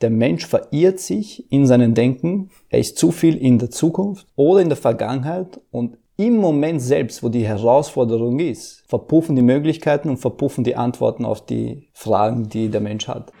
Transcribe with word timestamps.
Der 0.00 0.10
Mensch 0.10 0.46
verirrt 0.46 1.00
sich 1.00 1.50
in 1.50 1.66
seinem 1.66 1.92
Denken, 1.92 2.50
er 2.68 2.78
ist 2.78 2.98
zu 2.98 3.10
viel 3.10 3.36
in 3.36 3.58
der 3.58 3.72
Zukunft 3.72 4.28
oder 4.36 4.60
in 4.60 4.68
der 4.68 4.76
Vergangenheit 4.76 5.60
und 5.72 5.98
im 6.16 6.36
Moment 6.36 6.80
selbst, 6.80 7.24
wo 7.24 7.28
die 7.28 7.44
Herausforderung 7.44 8.38
ist, 8.38 8.84
verpuffen 8.86 9.34
die 9.34 9.42
Möglichkeiten 9.42 10.08
und 10.08 10.18
verpuffen 10.18 10.62
die 10.62 10.76
Antworten 10.76 11.24
auf 11.24 11.44
die 11.44 11.88
Fragen, 11.94 12.48
die 12.48 12.68
der 12.68 12.80
Mensch 12.80 13.08
hat. 13.08 13.32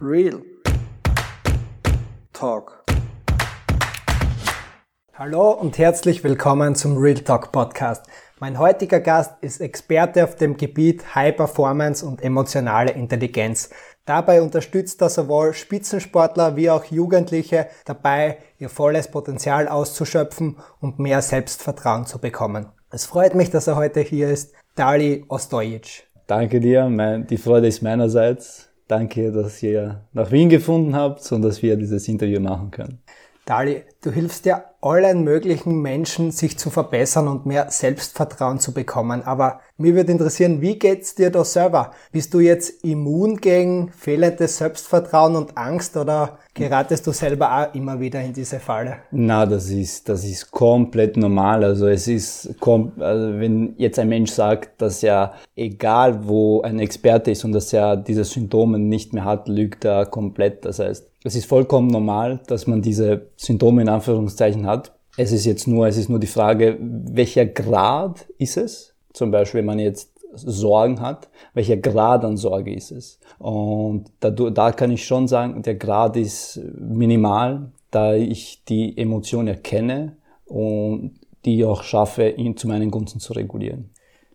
Real 0.00 0.42
Talk. 2.32 2.84
Hallo 5.14 5.52
und 5.52 5.78
herzlich 5.78 6.24
willkommen 6.24 6.74
zum 6.74 6.96
Real 6.96 7.20
Talk 7.20 7.52
Podcast. 7.52 8.04
Mein 8.40 8.58
heutiger 8.58 8.98
Gast 8.98 9.34
ist 9.40 9.60
Experte 9.60 10.24
auf 10.24 10.34
dem 10.34 10.56
Gebiet 10.56 11.14
High 11.14 11.36
Performance 11.36 12.04
und 12.04 12.24
emotionale 12.24 12.90
Intelligenz. 12.90 13.70
Dabei 14.04 14.42
unterstützt 14.42 15.00
er 15.00 15.10
sowohl 15.10 15.54
Spitzensportler 15.54 16.56
wie 16.56 16.70
auch 16.70 16.84
Jugendliche 16.84 17.68
dabei, 17.84 18.38
ihr 18.58 18.68
volles 18.68 19.08
Potenzial 19.08 19.68
auszuschöpfen 19.68 20.56
und 20.80 20.98
mehr 20.98 21.22
Selbstvertrauen 21.22 22.06
zu 22.06 22.18
bekommen. 22.18 22.66
Es 22.90 23.06
freut 23.06 23.36
mich, 23.36 23.50
dass 23.50 23.68
er 23.68 23.76
heute 23.76 24.00
hier 24.00 24.28
ist, 24.28 24.54
Dali 24.74 25.24
Ostojic. 25.28 26.08
Danke 26.26 26.58
dir, 26.58 26.88
die 27.30 27.36
Freude 27.36 27.68
ist 27.68 27.82
meinerseits. 27.82 28.68
Danke, 28.88 29.30
dass 29.30 29.62
ihr 29.62 30.04
nach 30.12 30.32
Wien 30.32 30.48
gefunden 30.48 30.96
habt 30.96 31.30
und 31.30 31.42
dass 31.42 31.62
wir 31.62 31.76
dieses 31.76 32.08
Interview 32.08 32.40
machen 32.40 32.70
können. 32.72 33.02
Dali, 33.46 33.84
du 34.02 34.10
hilfst 34.10 34.46
ja 34.46 34.64
allen 34.80 35.22
möglichen 35.22 35.80
Menschen, 35.80 36.32
sich 36.32 36.58
zu 36.58 36.68
verbessern 36.68 37.28
und 37.28 37.46
mehr 37.46 37.70
Selbstvertrauen 37.70 38.58
zu 38.58 38.74
bekommen. 38.74 39.22
Aber 39.22 39.60
mir 39.76 39.94
würde 39.94 40.10
interessieren, 40.10 40.60
wie 40.60 40.76
geht's 40.76 41.14
dir 41.14 41.30
da 41.30 41.44
selber? 41.44 41.92
Bist 42.10 42.34
du 42.34 42.40
jetzt 42.40 42.84
immun 42.84 43.36
gegen 43.36 43.92
fehlendes 43.96 44.58
Selbstvertrauen 44.58 45.36
und 45.36 45.56
Angst 45.56 45.96
oder 45.96 46.38
geratest 46.52 47.06
du 47.06 47.12
selber 47.12 47.56
auch 47.56 47.74
immer 47.74 48.00
wieder 48.00 48.20
in 48.20 48.32
diese 48.32 48.58
Falle? 48.58 48.96
Na, 49.12 49.46
das 49.46 49.70
ist, 49.70 50.08
das 50.08 50.24
ist 50.24 50.50
komplett 50.50 51.16
normal. 51.16 51.62
Also 51.62 51.86
es 51.86 52.08
ist, 52.08 52.56
also 52.60 53.38
wenn 53.38 53.74
jetzt 53.78 54.00
ein 54.00 54.08
Mensch 54.08 54.32
sagt, 54.32 54.82
dass 54.82 55.04
er, 55.04 55.34
egal 55.54 56.26
wo 56.26 56.60
ein 56.62 56.80
Experte 56.80 57.30
ist 57.30 57.44
und 57.44 57.52
dass 57.52 57.72
er 57.72 57.96
diese 57.96 58.24
Symptome 58.24 58.80
nicht 58.80 59.12
mehr 59.12 59.24
hat, 59.24 59.46
lügt 59.46 59.84
er 59.84 60.06
komplett. 60.06 60.64
Das 60.64 60.80
heißt, 60.80 61.06
es 61.24 61.36
ist 61.36 61.46
vollkommen 61.46 61.86
normal, 61.88 62.40
dass 62.48 62.66
man 62.66 62.82
diese 62.82 63.28
Symptome 63.36 63.84
Anführungszeichen 63.92 64.66
hat. 64.66 64.92
Es 65.16 65.32
ist 65.32 65.44
jetzt 65.44 65.68
nur, 65.68 65.86
es 65.86 65.96
ist 65.96 66.08
nur 66.08 66.18
die 66.18 66.26
Frage, 66.26 66.78
welcher 66.80 67.46
Grad 67.46 68.26
ist 68.38 68.56
es? 68.56 68.94
Zum 69.12 69.30
Beispiel, 69.30 69.58
wenn 69.58 69.66
man 69.66 69.78
jetzt 69.78 70.10
Sorgen 70.34 71.00
hat, 71.00 71.28
welcher 71.54 71.76
Grad 71.76 72.24
an 72.24 72.36
Sorge 72.36 72.74
ist 72.74 72.90
es? 72.90 73.20
Und 73.38 74.06
da, 74.20 74.30
da 74.30 74.72
kann 74.72 74.90
ich 74.90 75.04
schon 75.06 75.28
sagen, 75.28 75.62
der 75.62 75.74
Grad 75.74 76.16
ist 76.16 76.60
minimal, 76.78 77.70
da 77.90 78.14
ich 78.14 78.64
die 78.64 78.96
Emotion 78.96 79.48
erkenne 79.48 80.16
und 80.46 81.20
die 81.44 81.64
auch 81.64 81.82
schaffe, 81.82 82.28
ihn 82.28 82.56
zu 82.56 82.68
meinen 82.68 82.90
Gunsten 82.90 83.20
zu 83.20 83.32
regulieren. 83.34 83.90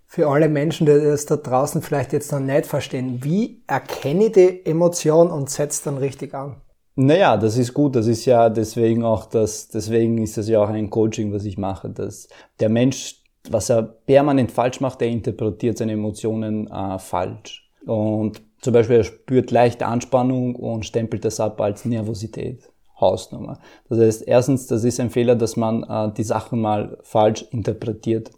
Für 0.05 0.28
alle 0.28 0.47
Menschen, 0.47 0.85
die 0.85 0.94
das 0.94 1.25
da 1.25 1.35
draußen 1.35 1.81
vielleicht 1.81 2.13
jetzt 2.13 2.31
noch 2.31 2.39
nicht 2.39 2.66
verstehen, 2.66 3.23
wie 3.23 3.61
erkenne 3.67 4.25
ich 4.25 4.31
die 4.33 4.66
Emotion 4.66 5.31
und 5.31 5.50
setze 5.50 5.85
dann 5.85 5.97
richtig 5.97 6.33
an? 6.33 6.58
Naja, 7.00 7.38
das 7.38 7.58
ist 7.58 7.76
gut. 7.76 7.95
Das 7.95 8.08
ist 8.08 8.26
ja 8.26 8.50
deswegen 8.50 9.03
auch 9.03 9.28
das, 9.28 9.67
deswegen 9.67 10.17
ist 10.17 10.36
das 10.36 10.50
ja 10.50 10.59
auch 10.59 10.70
ein 10.70 10.90
Coaching, 10.90 11.31
was 11.31 11.45
ich 11.45 11.56
mache, 11.56 11.92
dass 11.92 12.28
der 12.59 12.70
Mensch, 12.70 13.22
was 13.52 13.70
er 13.70 13.84
permanent 13.84 14.52
falsch 14.52 14.81
macht, 14.81 15.03
er 15.03 15.08
interpretiert 15.08 15.78
seine 15.78 15.92
Emotionen 15.92 16.66
äh, 16.66 16.98
falsch. 16.98 17.70
Und 17.86 18.42
zum 18.62 18.73
Beispiel 18.73 18.98
er 18.98 19.03
spürt 19.03 19.52
leichte 19.52 19.86
Anspannung 19.86 20.56
und 20.56 20.88
stempelt 20.88 21.23
das 21.23 21.40
ab 21.40 21.62
als 21.62 21.86
Nervosität. 21.86 22.68
Hausnummer. 23.00 23.59
Das 23.90 24.00
heißt, 24.00 24.28
erstens, 24.28 24.66
das 24.66 24.84
ist 24.84 25.00
ein 25.00 25.12
Fehler, 25.12 25.36
dass 25.36 25.56
man 25.56 25.84
äh, 25.84 26.12
die 26.14 26.23
Sachen 26.23 26.59
mal 26.59 26.98
falsch 27.03 27.45
interpretiert 27.52 28.31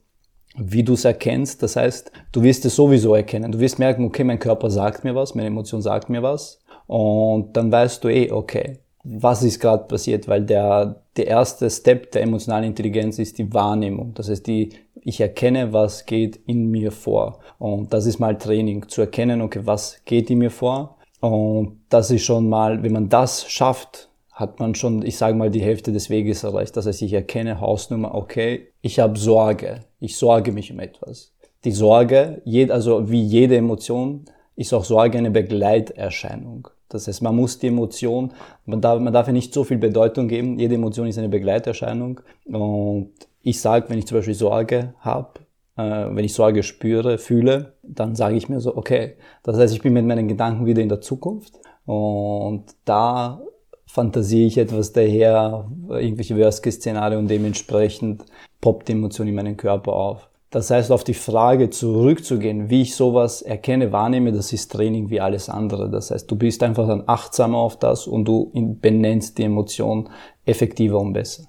wie 0.59 0.83
du 0.83 0.93
es 0.93 1.05
erkennst. 1.05 1.63
Das 1.63 1.75
heißt, 1.75 2.11
du 2.31 2.43
wirst 2.43 2.65
es 2.65 2.75
sowieso 2.75 3.15
erkennen. 3.15 3.51
Du 3.51 3.59
wirst 3.59 3.79
merken, 3.79 4.05
okay, 4.05 4.23
mein 4.23 4.39
Körper 4.39 4.69
sagt 4.69 5.03
mir 5.03 5.15
was, 5.15 5.35
meine 5.35 5.47
Emotion 5.47 5.81
sagt 5.81 6.09
mir 6.09 6.23
was. 6.23 6.59
Und 6.89 7.55
dann 7.55 7.71
weißt 7.71 8.03
du 8.03 8.07
eh, 8.07 8.31
okay, 8.31 8.79
was 9.03 9.43
ist 9.43 9.59
gerade 9.59 9.83
passiert, 9.83 10.27
weil 10.27 10.43
der, 10.43 11.03
der 11.17 11.27
erste 11.27 11.69
Step 11.69 12.11
der 12.13 12.23
emotionalen 12.23 12.65
Intelligenz 12.65 13.19
ist 13.19 13.37
die 13.37 13.53
Wahrnehmung. 13.53 14.15
Das 14.15 14.27
heißt, 14.27 14.47
die, 14.47 14.69
ich 14.95 15.21
erkenne, 15.21 15.71
was 15.71 16.07
geht 16.07 16.37
in 16.47 16.71
mir 16.71 16.91
vor. 16.91 17.41
Und 17.59 17.93
das 17.93 18.07
ist 18.07 18.17
mal 18.17 18.39
Training, 18.39 18.87
zu 18.87 19.01
erkennen, 19.01 19.41
okay, 19.41 19.61
was 19.65 20.01
geht 20.03 20.31
in 20.31 20.39
mir 20.39 20.49
vor. 20.49 20.97
Und 21.19 21.79
das 21.89 22.09
ist 22.09 22.23
schon 22.23 22.49
mal, 22.49 22.81
wenn 22.81 22.93
man 22.93 23.07
das 23.07 23.47
schafft, 23.47 24.09
hat 24.31 24.59
man 24.59 24.73
schon, 24.73 25.05
ich 25.05 25.15
sage 25.15 25.37
mal, 25.37 25.51
die 25.51 25.61
Hälfte 25.61 25.91
des 25.91 26.09
Weges 26.09 26.43
erreicht. 26.43 26.75
Das 26.75 26.87
heißt, 26.87 27.03
ich 27.03 27.13
erkenne 27.13 27.61
Hausnummer, 27.61 28.15
okay, 28.15 28.69
ich 28.81 28.99
habe 28.99 29.19
Sorge, 29.19 29.81
ich 29.99 30.17
sorge 30.17 30.51
mich 30.51 30.71
um 30.71 30.79
etwas. 30.79 31.33
Die 31.65 31.71
Sorge, 31.71 32.41
also 32.71 33.11
wie 33.11 33.21
jede 33.21 33.57
Emotion, 33.57 34.25
ist 34.55 34.73
auch 34.73 34.85
Sorge 34.85 35.19
eine 35.19 35.29
Begleiterscheinung. 35.29 36.69
Das 36.89 37.07
heißt, 37.07 37.21
man 37.21 37.35
muss 37.35 37.59
die 37.59 37.67
Emotion, 37.67 38.33
man 38.65 38.81
darf, 38.81 38.99
man 38.99 39.13
darf 39.13 39.27
ja 39.27 39.33
nicht 39.33 39.53
so 39.53 39.63
viel 39.63 39.77
Bedeutung 39.77 40.27
geben. 40.27 40.57
Jede 40.59 40.75
Emotion 40.75 41.07
ist 41.07 41.17
eine 41.17 41.29
Begleiterscheinung. 41.29 42.19
Und 42.45 43.11
ich 43.41 43.61
sage, 43.61 43.89
wenn 43.89 43.99
ich 43.99 44.07
zum 44.07 44.17
Beispiel 44.17 44.33
Sorge 44.33 44.95
habe, 44.99 45.39
äh, 45.77 45.81
wenn 45.81 46.25
ich 46.25 46.33
Sorge 46.33 46.63
spüre, 46.63 47.17
fühle, 47.17 47.73
dann 47.83 48.15
sage 48.15 48.35
ich 48.35 48.49
mir 48.49 48.59
so, 48.59 48.75
okay, 48.75 49.15
das 49.43 49.57
heißt, 49.57 49.73
ich 49.73 49.81
bin 49.81 49.93
mit 49.93 50.05
meinen 50.05 50.27
Gedanken 50.27 50.65
wieder 50.65 50.81
in 50.81 50.89
der 50.89 51.01
Zukunft. 51.01 51.53
Und 51.85 52.65
da 52.85 53.41
fantasiere 53.85 54.47
ich 54.47 54.57
etwas 54.57 54.91
daher, 54.93 55.69
irgendwelche 55.89 56.37
Worst-Case-Szenarien 56.37 57.19
und 57.19 57.27
dementsprechend 57.27 58.23
poppt 58.61 58.87
die 58.87 58.91
Emotion 58.91 59.27
in 59.27 59.35
meinen 59.35 59.57
Körper 59.57 59.93
auf. 59.93 60.28
Das 60.51 60.71
heißt, 60.71 60.91
auf 60.91 61.03
die 61.03 61.13
Frage 61.13 61.69
zurückzugehen, 61.69 62.69
wie 62.71 62.81
ich 62.81 62.95
sowas 62.95 63.43
erkenne, 63.43 63.91
wahrnehme, 63.91 64.31
das 64.31 64.51
ist 64.51 64.71
Training 64.71 65.11
wie 65.11 65.21
alles 65.21 65.47
andere. 65.47 65.91
Das 65.91 66.09
heißt, 66.09 66.29
du 66.29 66.35
bist 66.35 66.63
einfach 66.63 66.87
dann 66.87 67.03
achtsamer 67.05 67.59
auf 67.59 67.77
das 67.77 68.07
und 68.07 68.25
du 68.25 68.51
benennst 68.81 69.37
die 69.37 69.43
Emotion 69.43 70.09
effektiver 70.45 70.99
und 70.99 71.13
besser. 71.13 71.43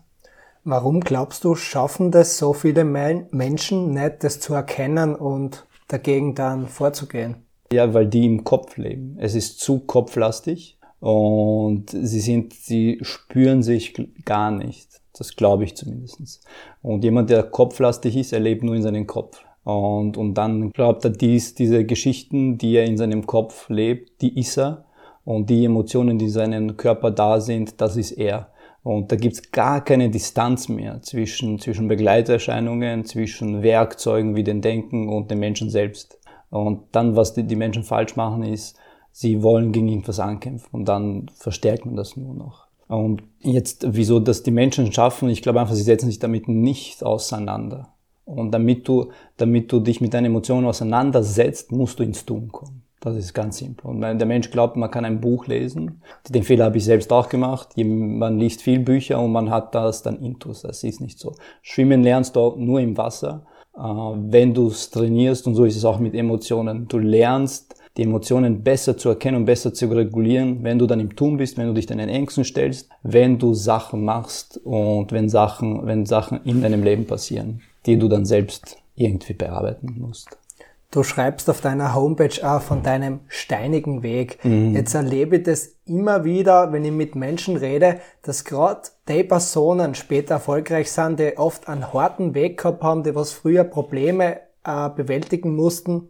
Warum 0.65 1.01
glaubst 1.01 1.45
du, 1.45 1.55
schaffen 1.55 2.11
das 2.11 2.37
so 2.37 2.53
viele 2.53 2.85
Menschen 2.85 3.95
nicht, 3.95 4.23
das 4.23 4.41
zu 4.41 4.53
erkennen 4.53 5.15
und 5.15 5.67
dagegen 5.89 6.35
dann 6.35 6.69
vorzugehen? 6.69 7.37
Ja, 7.73 7.95
weil 7.95 8.07
die 8.07 8.27
im 8.27 8.45
Kopf 8.45 8.77
leben. 8.77 9.17
Es 9.19 9.35
ist 9.35 9.61
zu 9.61 9.79
kopflastig 9.79 10.79
und 10.99 11.89
sie 11.89 12.21
sind, 12.21 12.53
sie 12.53 12.99
spüren 13.01 13.63
sich 13.63 13.95
gar 14.27 14.51
nicht. 14.51 15.00
Das 15.21 15.37
glaube 15.37 15.65
ich 15.65 15.77
zumindest. 15.77 16.41
Und 16.81 17.05
jemand, 17.05 17.29
der 17.29 17.43
kopflastig 17.43 18.17
ist, 18.17 18.33
er 18.33 18.41
lebt 18.41 18.63
nur 18.63 18.75
in 18.75 18.81
seinem 18.81 19.07
Kopf. 19.07 19.45
Und, 19.65 20.17
und 20.17 20.33
dann 20.33 20.71
glaubt 20.73 21.05
er, 21.05 21.11
dies, 21.11 21.55
diese 21.55 21.85
Geschichten, 21.85 22.57
die 22.57 22.75
er 22.75 22.87
in 22.87 22.97
seinem 22.97 23.27
Kopf 23.27 23.69
lebt, 23.69 24.23
die 24.23 24.41
ist 24.41 24.57
er. 24.57 24.87
Und 25.27 25.51
die 25.51 25.67
Emotionen, 25.67 26.17
die 26.17 26.25
in 26.25 26.31
seinem 26.31 26.77
Körper 26.79 27.11
da 27.11 27.39
sind, 27.39 27.83
das 27.83 27.99
ist 27.99 28.13
er. 28.13 28.49
Und 28.83 29.13
da 29.13 29.17
gibt's 29.17 29.53
gar 29.53 29.85
keine 29.85 30.09
Distanz 30.09 30.71
mehr 30.71 31.03
zwischen, 31.03 31.59
zwischen 31.59 31.87
Begleiterscheinungen, 31.87 33.05
zwischen 33.05 33.63
Werkzeugen 33.63 34.37
wie 34.37 34.43
den 34.43 34.63
Denken 34.63 35.11
und 35.11 35.31
dem 35.31 35.41
Menschen 35.41 35.69
selbst. 35.69 36.19
Und 36.49 36.85
dann, 36.93 37.15
was 37.15 37.35
die, 37.35 37.45
die 37.45 37.57
Menschen 37.57 37.83
falsch 37.83 38.17
machen, 38.17 38.43
ist, 38.43 38.79
sie 39.13 39.43
wollen 39.43 39.73
gegen 39.73 39.89
irgendwas 39.89 40.19
ankämpfen 40.19 40.71
und 40.73 40.89
dann 40.89 41.31
verstärkt 41.35 41.85
man 41.85 41.97
das 41.97 42.17
nur 42.17 42.35
noch. 42.35 42.70
Und 42.91 43.23
jetzt, 43.39 43.87
wieso 43.89 44.19
das 44.19 44.43
die 44.43 44.51
Menschen 44.51 44.93
schaffen, 44.93 45.29
ich 45.29 45.43
glaube 45.43 45.61
einfach, 45.61 45.75
sie 45.75 45.83
setzen 45.83 46.07
sich 46.07 46.19
damit 46.19 46.49
nicht 46.49 47.05
auseinander. 47.05 47.95
Und 48.25 48.51
damit 48.51 48.89
du, 48.89 49.13
damit 49.37 49.71
du 49.71 49.79
dich 49.79 50.01
mit 50.01 50.13
deinen 50.13 50.27
Emotionen 50.27 50.67
auseinandersetzt, 50.67 51.71
musst 51.71 52.01
du 52.01 52.03
ins 52.03 52.27
Tun 52.27 52.51
kommen. 52.51 52.83
Das 52.99 53.15
ist 53.15 53.33
ganz 53.33 53.59
simpel. 53.59 53.87
Und 53.87 54.01
der 54.01 54.27
Mensch 54.27 54.51
glaubt, 54.51 54.77
man 54.77 54.91
kann 54.91 55.05
ein 55.05 55.21
Buch 55.21 55.47
lesen. 55.47 56.03
Den 56.29 56.43
Fehler 56.43 56.65
habe 56.65 56.79
ich 56.79 56.85
selbst 56.85 57.13
auch 57.13 57.29
gemacht. 57.29 57.77
Man 57.77 58.39
liest 58.41 58.61
viel 58.61 58.81
Bücher 58.81 59.21
und 59.21 59.31
man 59.31 59.51
hat 59.51 59.73
das 59.75 60.03
dann 60.03 60.21
intus. 60.21 60.63
Das 60.63 60.83
ist 60.83 61.01
nicht 61.01 61.19
so. 61.19 61.35
Schwimmen 61.63 62.03
lernst 62.03 62.35
du 62.35 62.57
nur 62.57 62.81
im 62.81 62.97
Wasser, 62.97 63.47
äh, 63.75 63.81
wenn 63.81 64.53
du 64.53 64.67
es 64.67 64.91
trainierst. 64.91 65.47
Und 65.47 65.55
so 65.55 65.65
ist 65.65 65.77
es 65.77 65.85
auch 65.85 66.01
mit 66.01 66.15
Emotionen. 66.15 66.89
Du 66.89 66.99
lernst 66.99 67.80
die 67.97 68.03
Emotionen 68.03 68.63
besser 68.63 68.97
zu 68.97 69.09
erkennen 69.09 69.39
und 69.39 69.45
besser 69.47 69.75
zu 69.75 69.87
regulieren, 69.87 70.63
wenn 70.63 70.79
du 70.79 70.87
dann 70.87 71.01
im 71.01 71.17
Tun 71.17 71.37
bist, 71.37 71.59
wenn 71.59 71.67
du 71.67 71.75
dich 71.75 71.87
deinen 71.87 72.09
Ängsten 72.09 72.45
stellst, 72.45 72.89
wenn 73.03 73.39
du 73.39 73.55
Sachen 73.55 74.05
machst 74.05 74.61
und 74.65 75.13
wenn 75.13 75.29
Sachen, 75.29 75.87
wenn 75.87 76.07
Sachen 76.07 76.41
in 76.45 76.63
deinem 76.63 76.83
Leben 76.83 77.07
passieren, 77.07 77.61
die 77.87 77.99
du 77.99 78.09
dann 78.09 78.25
selbst 78.25 78.77
irgendwie 78.95 79.35
bearbeiten 79.35 79.97
musst. 79.99 80.29
Du 80.93 81.05
schreibst 81.05 81.49
auf 81.49 81.61
deiner 81.61 81.95
Homepage 81.95 82.43
auch 82.43 82.63
von 82.63 82.83
deinem 82.83 83.21
steinigen 83.29 84.03
Weg. 84.03 84.45
Mhm. 84.45 84.75
Jetzt 84.75 84.95
erlebe 84.95 85.37
ich 85.37 85.45
das 85.45 85.77
immer 85.87 86.25
wieder, 86.25 86.73
wenn 86.73 86.85
ich 86.85 86.91
mit 86.91 87.15
Menschen 87.15 87.57
rede, 87.57 88.01
dass 88.23 88.45
gerade 88.45 88.83
die 89.09 89.23
Personen 89.23 89.95
später 89.95 90.35
erfolgreich 90.35 90.91
sind, 90.91 91.21
die 91.21 91.39
oft 91.39 91.69
einen 91.69 91.93
harten 91.93 92.35
Weg 92.35 92.59
gehabt 92.59 92.83
haben, 92.83 93.05
die 93.05 93.15
was 93.15 93.31
früher 93.31 93.63
Probleme 93.63 94.39
äh, 94.65 94.91
bewältigen 94.91 95.55
mussten, 95.55 96.09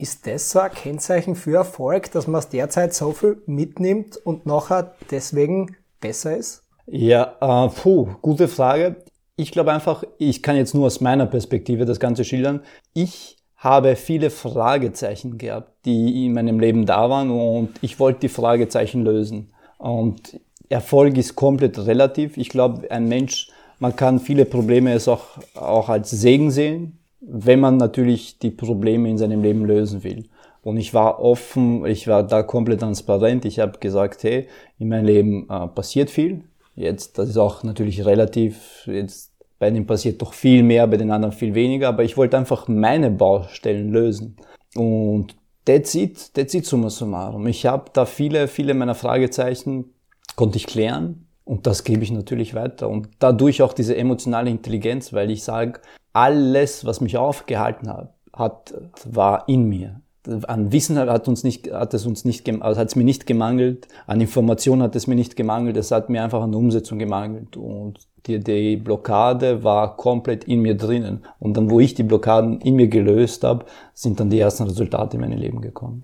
Ist 0.00 0.28
das 0.28 0.52
so 0.52 0.60
ein 0.60 0.70
Kennzeichen 0.70 1.34
für 1.34 1.56
Erfolg, 1.56 2.12
dass 2.12 2.28
man 2.28 2.38
aus 2.38 2.48
der 2.48 2.70
Zeit 2.70 2.94
so 2.94 3.10
viel 3.10 3.42
mitnimmt 3.46 4.16
und 4.16 4.46
nachher 4.46 4.94
deswegen 5.10 5.74
besser 6.00 6.36
ist? 6.36 6.62
Ja, 6.86 7.34
äh, 7.40 7.68
puh, 7.68 8.06
gute 8.22 8.46
Frage. 8.46 8.94
Ich 9.34 9.50
glaube 9.50 9.72
einfach, 9.72 10.04
ich 10.18 10.40
kann 10.44 10.54
jetzt 10.54 10.72
nur 10.72 10.86
aus 10.86 11.00
meiner 11.00 11.26
Perspektive 11.26 11.84
das 11.84 11.98
Ganze 11.98 12.24
schildern. 12.24 12.60
Ich 12.94 13.38
habe 13.56 13.96
viele 13.96 14.30
Fragezeichen 14.30 15.36
gehabt, 15.36 15.84
die 15.84 16.26
in 16.26 16.32
meinem 16.32 16.60
Leben 16.60 16.86
da 16.86 17.10
waren 17.10 17.32
und 17.32 17.70
ich 17.80 17.98
wollte 17.98 18.20
die 18.20 18.28
Fragezeichen 18.28 19.02
lösen. 19.02 19.52
Und 19.78 20.38
Erfolg 20.68 21.18
ist 21.18 21.34
komplett 21.34 21.76
relativ. 21.76 22.36
Ich 22.36 22.50
glaube, 22.50 22.88
ein 22.88 23.08
Mensch, 23.08 23.50
man 23.80 23.96
kann 23.96 24.20
viele 24.20 24.44
Probleme 24.44 24.92
es 24.92 25.08
auch, 25.08 25.26
auch 25.56 25.88
als 25.88 26.10
Segen 26.10 26.52
sehen, 26.52 26.97
wenn 27.20 27.60
man 27.60 27.76
natürlich 27.76 28.38
die 28.38 28.50
Probleme 28.50 29.10
in 29.10 29.18
seinem 29.18 29.42
Leben 29.42 29.64
lösen 29.64 30.04
will. 30.04 30.28
Und 30.62 30.76
ich 30.76 30.92
war 30.94 31.20
offen, 31.20 31.86
ich 31.86 32.08
war 32.08 32.22
da 32.22 32.42
komplett 32.42 32.80
transparent. 32.80 33.44
Ich 33.44 33.58
habe 33.58 33.78
gesagt, 33.78 34.22
hey, 34.22 34.48
in 34.78 34.88
meinem 34.88 35.06
Leben 35.06 35.48
äh, 35.48 35.66
passiert 35.68 36.10
viel. 36.10 36.44
Jetzt, 36.74 37.18
das 37.18 37.30
ist 37.30 37.38
auch 37.38 37.62
natürlich 37.62 38.04
relativ. 38.04 38.86
Jetzt 38.86 39.32
bei 39.58 39.70
denen 39.70 39.86
passiert 39.86 40.22
doch 40.22 40.32
viel 40.32 40.62
mehr, 40.62 40.86
bei 40.86 40.96
den 40.96 41.10
anderen 41.10 41.32
viel 41.32 41.54
weniger. 41.54 41.88
Aber 41.88 42.04
ich 42.04 42.16
wollte 42.16 42.36
einfach 42.36 42.68
meine 42.68 43.10
Baustellen 43.10 43.90
lösen. 43.90 44.36
Und 44.74 45.34
that's 45.64 45.94
it, 45.94 46.34
that's 46.34 46.54
it 46.54 46.66
summa 46.66 46.90
summarum. 46.90 47.46
Ich 47.46 47.66
habe 47.66 47.90
da 47.92 48.06
viele, 48.06 48.46
viele 48.48 48.74
meiner 48.74 48.94
Fragezeichen 48.94 49.92
konnte 50.36 50.58
ich 50.58 50.66
klären 50.66 51.26
und 51.44 51.66
das 51.66 51.82
gebe 51.82 52.04
ich 52.04 52.12
natürlich 52.12 52.54
weiter. 52.54 52.88
Und 52.88 53.08
dadurch 53.18 53.62
auch 53.62 53.72
diese 53.72 53.96
emotionale 53.96 54.50
Intelligenz, 54.50 55.12
weil 55.12 55.30
ich 55.30 55.42
sage, 55.42 55.80
alles, 56.12 56.84
was 56.84 57.00
mich 57.00 57.16
aufgehalten 57.16 57.88
hat, 57.88 58.14
hat 58.32 58.74
war 59.04 59.48
in 59.48 59.68
mir. 59.68 60.00
An 60.46 60.72
Wissen 60.72 60.98
hat, 60.98 61.26
uns 61.26 61.42
nicht, 61.42 61.72
hat 61.72 61.94
es 61.94 62.04
uns 62.04 62.24
nicht, 62.24 62.48
also 62.60 62.78
hat 62.78 62.88
es 62.88 62.96
mir 62.96 63.04
nicht 63.04 63.26
gemangelt, 63.26 63.88
an 64.06 64.20
Information 64.20 64.82
hat 64.82 64.94
es 64.94 65.06
mir 65.06 65.14
nicht 65.14 65.36
gemangelt, 65.36 65.76
es 65.78 65.90
hat 65.90 66.10
mir 66.10 66.22
einfach 66.22 66.42
an 66.42 66.54
Umsetzung 66.54 66.98
gemangelt. 66.98 67.56
Und 67.56 68.00
die, 68.26 68.38
die 68.38 68.76
Blockade 68.76 69.64
war 69.64 69.96
komplett 69.96 70.44
in 70.44 70.60
mir 70.60 70.76
drinnen. 70.76 71.24
Und 71.38 71.56
dann, 71.56 71.70
wo 71.70 71.80
ich 71.80 71.94
die 71.94 72.02
Blockaden 72.02 72.60
in 72.60 72.74
mir 72.74 72.88
gelöst 72.88 73.42
habe, 73.42 73.64
sind 73.94 74.20
dann 74.20 74.28
die 74.28 74.38
ersten 74.38 74.64
Resultate 74.64 75.16
in 75.16 75.22
mein 75.22 75.32
Leben 75.32 75.62
gekommen. 75.62 76.02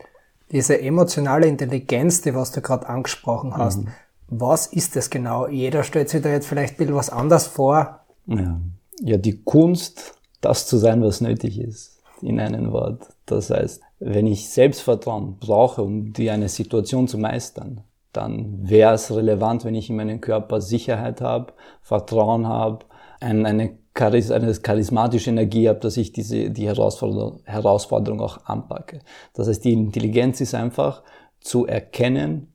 Diese 0.50 0.80
emotionale 0.80 1.46
Intelligenz, 1.46 2.22
die 2.22 2.34
was 2.34 2.52
du 2.52 2.62
gerade 2.62 2.88
angesprochen 2.88 3.56
hast, 3.56 3.82
mhm. 3.82 3.88
was 4.28 4.66
ist 4.66 4.96
das 4.96 5.10
genau? 5.10 5.48
Jeder 5.48 5.82
stellt 5.82 6.08
sich 6.08 6.22
da 6.22 6.30
jetzt 6.30 6.46
vielleicht 6.46 6.74
ein 6.74 6.76
bisschen 6.78 6.94
was 6.94 7.10
anders 7.10 7.46
vor. 7.46 8.00
Ja. 8.26 8.58
Ja, 9.00 9.16
die 9.16 9.42
Kunst, 9.42 10.14
das 10.40 10.66
zu 10.66 10.76
sein, 10.76 11.02
was 11.02 11.20
nötig 11.20 11.58
ist, 11.58 12.02
in 12.20 12.40
einem 12.40 12.72
Wort. 12.72 13.08
Das 13.26 13.50
heißt, 13.50 13.80
wenn 13.98 14.26
ich 14.26 14.50
Selbstvertrauen 14.50 15.38
brauche, 15.38 15.82
um 15.82 16.12
die 16.12 16.30
eine 16.30 16.48
Situation 16.48 17.08
zu 17.08 17.18
meistern, 17.18 17.82
dann 18.12 18.68
wäre 18.68 18.94
es 18.94 19.10
relevant, 19.10 19.64
wenn 19.64 19.74
ich 19.74 19.90
in 19.90 19.96
meinem 19.96 20.20
Körper 20.20 20.60
Sicherheit 20.60 21.20
habe, 21.20 21.52
Vertrauen 21.82 22.46
habe, 22.46 22.84
ein, 23.20 23.44
eine, 23.46 23.78
Charis 23.96 24.30
eine 24.30 24.52
charismatische 24.54 25.30
Energie 25.30 25.68
habe, 25.68 25.80
dass 25.80 25.96
ich 25.96 26.12
diese, 26.12 26.50
die 26.50 26.66
Herausforderung, 26.66 27.40
Herausforderung 27.44 28.20
auch 28.20 28.44
anpacke. 28.44 29.00
Das 29.32 29.48
heißt, 29.48 29.64
die 29.64 29.72
Intelligenz 29.72 30.40
ist 30.40 30.54
einfach 30.54 31.02
zu 31.40 31.66
erkennen, 31.66 32.52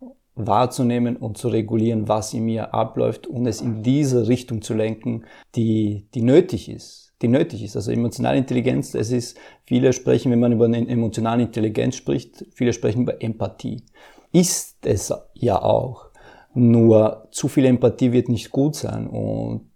wahrzunehmen 0.48 1.18
und 1.18 1.38
zu 1.38 1.50
regulieren, 1.50 2.08
was 2.08 2.34
in 2.34 2.46
mir 2.46 2.74
abläuft 2.74 3.28
und 3.28 3.46
es 3.46 3.62
in 3.62 3.84
diese 3.84 4.28
Richtung 4.28 4.62
zu 4.62 4.74
lenken, 4.74 5.26
die, 5.56 6.08
die 6.14 6.22
nötig 6.22 6.70
ist. 6.70 7.14
Die 7.22 7.28
nötig 7.28 7.64
ist. 7.64 7.76
Also 7.76 7.92
emotionale 7.92 8.38
Intelligenz, 8.38 8.96
es 8.96 9.12
ist, 9.12 9.38
viele 9.66 9.92
sprechen, 9.92 10.32
wenn 10.32 10.40
man 10.40 10.54
über 10.54 10.66
eine 10.66 10.88
emotionale 10.88 11.44
Intelligenz 11.44 11.96
spricht, 11.96 12.46
viele 12.54 12.74
sprechen 12.74 13.02
über 13.02 13.22
Empathie 13.22 13.84
ist 14.32 14.78
es 14.86 15.14
ja 15.34 15.62
auch. 15.62 16.10
Nur 16.54 17.28
zu 17.32 17.48
viel 17.48 17.66
Empathie 17.66 18.12
wird 18.12 18.30
nicht 18.30 18.52
gut 18.52 18.76
sein 18.76 19.08
und 19.08 19.69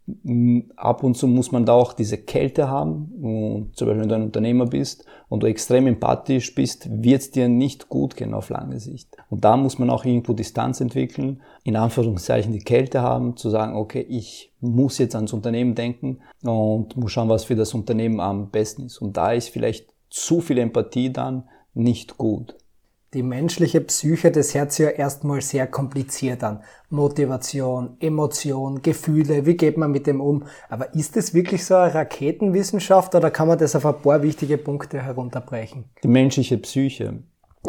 ab 0.76 1.04
und 1.04 1.16
zu 1.16 1.28
muss 1.28 1.52
man 1.52 1.66
da 1.66 1.74
auch 1.74 1.94
diese 1.94 2.18
Kälte 2.18 2.70
haben. 2.70 3.14
Und 3.22 3.78
zum 3.78 3.88
Beispiel, 3.88 4.02
wenn 4.02 4.10
du 4.10 4.16
ein 4.16 4.24
Unternehmer 4.24 4.66
bist 4.66 5.06
und 5.30 5.44
du 5.44 5.48
extrem 5.48 5.88
empathisch 5.88 6.54
bist, 6.54 6.90
wird 6.92 7.22
es 7.22 7.32
dir 7.32 7.48
nicht 7.48 7.88
gut 7.88 8.18
gehen 8.18 8.34
auf 8.34 8.50
lange 8.50 8.80
Sicht. 8.80 9.16
Und 9.30 9.46
da 9.46 9.56
muss 9.56 9.80
man 9.80 9.90
auch 9.90 10.04
irgendwo 10.04 10.34
Distanz 10.34 10.82
entwickeln, 10.82 11.42
in 11.64 11.78
Anführungszeichen 11.78 12.52
die 12.52 12.60
Kälte 12.60 13.02
haben, 13.02 13.38
zu 13.38 13.50
sagen, 13.50 13.76
okay, 13.76 14.06
ich 14.10 14.52
muss 14.60 14.98
jetzt 14.98 15.16
ans 15.16 15.32
Unternehmen 15.32 15.74
denken 15.74 16.20
und 16.44 16.98
muss 16.98 17.12
schauen, 17.12 17.30
was 17.30 17.46
für 17.46 17.56
das 17.56 17.74
Unternehmen 17.74 18.20
am 18.20 18.50
besten 18.50 18.86
ist. 18.86 18.98
Und 18.98 19.16
da 19.16 19.32
ist 19.32 19.50
vielleicht 19.50 19.88
zu 20.10 20.42
viel 20.42 20.58
Empathie 20.58 21.14
dann 21.14 21.46
nicht 21.74 22.18
gut. 22.18 22.56
Die 23.14 23.22
menschliche 23.22 23.80
Psyche, 23.82 24.32
das 24.32 24.56
hört 24.56 24.72
sich 24.72 24.86
ja 24.86 24.90
erstmal 24.90 25.42
sehr 25.42 25.68
kompliziert 25.68 26.44
an. 26.44 26.62
Motivation, 26.90 27.96
Emotion, 28.00 28.82
Gefühle, 28.82 29.46
wie 29.46 29.56
geht 29.56 29.78
man 29.78 29.92
mit 29.92 30.08
dem 30.08 30.20
um? 30.20 30.46
Aber 30.68 30.96
ist 30.96 31.16
das 31.16 31.36
wirklich 31.36 31.64
so 31.64 31.76
eine 31.76 31.94
Raketenwissenschaft 31.94 33.14
oder 33.14 33.30
kann 33.30 33.48
man 33.48 33.60
das 33.60 33.76
auf 33.76 33.86
ein 33.86 34.02
paar 34.02 34.24
wichtige 34.24 34.58
Punkte 34.58 35.00
herunterbrechen? 35.00 35.86
Die 36.04 36.08
menschliche 36.08 36.58
Psyche. 36.58 37.20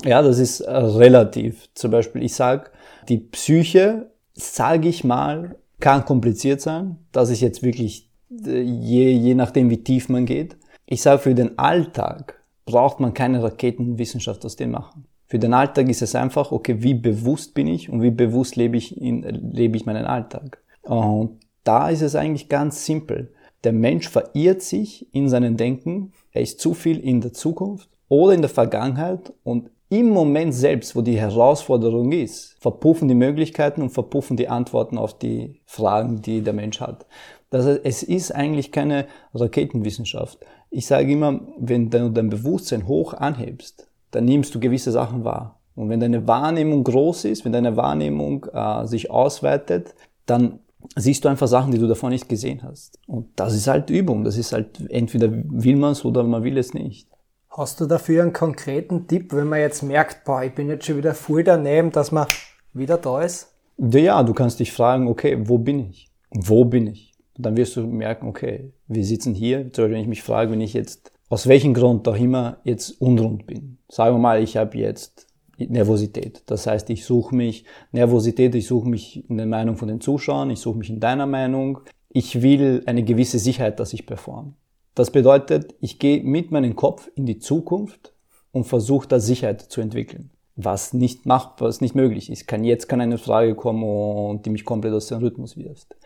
Ja, 0.02 0.22
das 0.22 0.38
ist 0.38 0.60
äh, 0.60 0.74
relativ. 0.74 1.68
Zum 1.74 1.90
Beispiel, 1.90 2.22
ich 2.22 2.34
sage, 2.34 2.70
die 3.10 3.18
Psyche, 3.18 4.10
sage 4.32 4.88
ich 4.88 5.04
mal, 5.04 5.56
kann 5.78 6.06
kompliziert 6.06 6.62
sein. 6.62 6.96
Das 7.12 7.28
ist 7.28 7.40
jetzt 7.40 7.62
wirklich 7.62 8.08
äh, 8.46 8.62
je, 8.62 9.10
je 9.10 9.34
nachdem, 9.34 9.68
wie 9.68 9.84
tief 9.84 10.08
man 10.08 10.24
geht. 10.24 10.56
Ich 10.86 11.02
sage, 11.02 11.18
für 11.18 11.34
den 11.34 11.58
Alltag 11.58 12.42
braucht 12.64 12.98
man 12.98 13.12
keine 13.12 13.42
Raketenwissenschaft 13.42 14.44
aus 14.46 14.56
dem 14.56 14.70
machen. 14.70 15.06
Für 15.34 15.40
den 15.40 15.52
Alltag 15.52 15.88
ist 15.88 16.00
es 16.00 16.14
einfach, 16.14 16.52
okay, 16.52 16.76
wie 16.78 16.94
bewusst 16.94 17.54
bin 17.54 17.66
ich 17.66 17.90
und 17.90 18.02
wie 18.02 18.12
bewusst 18.12 18.54
lebe 18.54 18.76
ich, 18.76 19.00
in, 19.00 19.24
lebe 19.24 19.76
ich 19.76 19.84
meinen 19.84 20.04
Alltag. 20.04 20.62
Und 20.82 21.40
da 21.64 21.88
ist 21.88 22.02
es 22.02 22.14
eigentlich 22.14 22.48
ganz 22.48 22.86
simpel. 22.86 23.34
Der 23.64 23.72
Mensch 23.72 24.08
verirrt 24.08 24.62
sich 24.62 25.12
in 25.12 25.28
seinem 25.28 25.56
Denken, 25.56 26.12
er 26.30 26.42
ist 26.42 26.60
zu 26.60 26.72
viel 26.72 27.00
in 27.00 27.20
der 27.20 27.32
Zukunft 27.32 27.90
oder 28.06 28.32
in 28.32 28.42
der 28.42 28.48
Vergangenheit 28.48 29.32
und 29.42 29.70
im 29.88 30.10
Moment 30.10 30.54
selbst, 30.54 30.94
wo 30.94 31.02
die 31.02 31.18
Herausforderung 31.18 32.12
ist, 32.12 32.54
verpuffen 32.60 33.08
die 33.08 33.16
Möglichkeiten 33.16 33.82
und 33.82 33.90
verpuffen 33.90 34.36
die 34.36 34.48
Antworten 34.48 34.98
auf 34.98 35.18
die 35.18 35.60
Fragen, 35.64 36.22
die 36.22 36.42
der 36.42 36.52
Mensch 36.52 36.80
hat. 36.80 37.06
Das 37.50 37.66
heißt, 37.66 37.80
es 37.82 38.04
ist 38.04 38.32
eigentlich 38.32 38.70
keine 38.70 39.06
Raketenwissenschaft. 39.34 40.38
Ich 40.70 40.86
sage 40.86 41.10
immer, 41.10 41.40
wenn 41.58 41.90
du 41.90 42.08
dein 42.10 42.30
Bewusstsein 42.30 42.86
hoch 42.86 43.14
anhebst, 43.14 43.88
dann 44.14 44.24
nimmst 44.24 44.54
du 44.54 44.60
gewisse 44.60 44.92
Sachen 44.92 45.24
wahr. 45.24 45.60
Und 45.74 45.88
wenn 45.88 46.00
deine 46.00 46.26
Wahrnehmung 46.28 46.84
groß 46.84 47.24
ist, 47.24 47.44
wenn 47.44 47.52
deine 47.52 47.76
Wahrnehmung 47.76 48.46
äh, 48.52 48.86
sich 48.86 49.10
ausweitet, 49.10 49.94
dann 50.26 50.60
siehst 50.94 51.24
du 51.24 51.28
einfach 51.28 51.48
Sachen, 51.48 51.72
die 51.72 51.78
du 51.78 51.88
davor 51.88 52.10
nicht 52.10 52.28
gesehen 52.28 52.62
hast. 52.62 52.98
Und 53.06 53.28
das 53.36 53.54
ist 53.54 53.66
halt 53.66 53.90
Übung. 53.90 54.22
Das 54.22 54.36
ist 54.36 54.52
halt, 54.52 54.88
entweder 54.88 55.30
will 55.32 55.76
man 55.76 55.92
es 55.92 56.04
oder 56.04 56.22
man 56.22 56.44
will 56.44 56.58
es 56.58 56.74
nicht. 56.74 57.08
Hast 57.50 57.80
du 57.80 57.86
dafür 57.86 58.22
einen 58.22 58.32
konkreten 58.32 59.06
Tipp, 59.06 59.32
wenn 59.32 59.48
man 59.48 59.60
jetzt 59.60 59.82
merkt, 59.82 60.24
boah, 60.24 60.42
ich 60.42 60.54
bin 60.54 60.68
jetzt 60.68 60.86
schon 60.86 60.96
wieder 60.96 61.14
voll 61.14 61.42
daneben, 61.42 61.90
dass 61.90 62.12
man 62.12 62.26
wieder 62.72 62.96
da 62.96 63.22
ist? 63.22 63.54
Ja, 63.78 64.22
du 64.22 64.32
kannst 64.32 64.60
dich 64.60 64.72
fragen, 64.72 65.08
okay, 65.08 65.38
wo 65.40 65.58
bin 65.58 65.78
ich? 65.80 66.10
Wo 66.30 66.64
bin 66.64 66.86
ich? 66.86 67.12
Und 67.36 67.46
dann 67.46 67.56
wirst 67.56 67.76
du 67.76 67.86
merken, 67.86 68.28
okay, 68.28 68.72
wir 68.86 69.04
sitzen 69.04 69.34
hier. 69.34 69.72
Zum 69.72 69.84
Beispiel, 69.84 69.94
wenn 69.94 70.02
ich 70.02 70.08
mich 70.08 70.22
frage, 70.22 70.52
wenn 70.52 70.60
ich 70.60 70.72
jetzt 70.72 71.13
aus 71.34 71.48
welchem 71.48 71.74
Grund 71.74 72.06
auch 72.06 72.14
immer 72.14 72.58
jetzt 72.62 72.90
unrund 73.00 73.44
bin. 73.48 73.78
Sagen 73.88 74.14
wir 74.14 74.20
mal, 74.20 74.40
ich 74.40 74.56
habe 74.56 74.78
jetzt 74.78 75.26
Nervosität. 75.58 76.44
Das 76.46 76.68
heißt, 76.68 76.88
ich 76.90 77.04
suche 77.04 77.34
mich, 77.34 77.64
Nervosität, 77.90 78.54
ich 78.54 78.68
suche 78.68 78.88
mich 78.88 79.28
in 79.28 79.38
der 79.38 79.46
Meinung 79.46 79.76
von 79.76 79.88
den 79.88 80.00
Zuschauern, 80.00 80.50
ich 80.50 80.60
suche 80.60 80.78
mich 80.78 80.90
in 80.90 81.00
deiner 81.00 81.26
Meinung. 81.26 81.80
Ich 82.08 82.40
will 82.42 82.84
eine 82.86 83.02
gewisse 83.02 83.40
Sicherheit, 83.40 83.80
dass 83.80 83.92
ich 83.92 84.06
performe. 84.06 84.52
Das 84.94 85.10
bedeutet, 85.10 85.74
ich 85.80 85.98
gehe 85.98 86.22
mit 86.22 86.52
meinem 86.52 86.76
Kopf 86.76 87.10
in 87.16 87.26
die 87.26 87.40
Zukunft 87.40 88.14
und 88.52 88.62
versuche 88.62 89.08
da 89.08 89.18
Sicherheit 89.18 89.60
zu 89.60 89.80
entwickeln. 89.80 90.30
Was 90.54 90.92
nicht 90.92 91.26
macht, 91.26 91.60
was 91.60 91.80
nicht 91.80 91.96
möglich 91.96 92.30
ist. 92.30 92.46
Kann, 92.46 92.62
jetzt 92.62 92.88
kann 92.88 93.00
eine 93.00 93.18
Frage 93.18 93.56
kommen 93.56 93.82
und 93.82 94.46
die 94.46 94.50
mich 94.50 94.64
komplett 94.64 94.94
aus 94.94 95.08
dem 95.08 95.18
Rhythmus 95.18 95.56
wirft. 95.56 95.96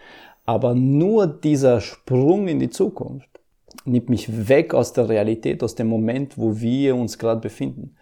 Aber 0.46 0.74
nur 0.74 1.26
dieser 1.26 1.82
Sprung 1.82 2.48
in 2.48 2.60
die 2.60 2.70
Zukunft 2.70 3.27
nimmt 3.84 4.08
mich 4.08 4.48
weg 4.48 4.74
aus 4.74 4.92
der 4.92 5.08
Realität, 5.08 5.62
aus 5.62 5.74
dem 5.74 5.88
Moment, 5.88 6.38
wo 6.38 6.60
wir 6.60 6.96
uns 6.96 7.18
gerade 7.18 7.40
befinden. 7.40 7.96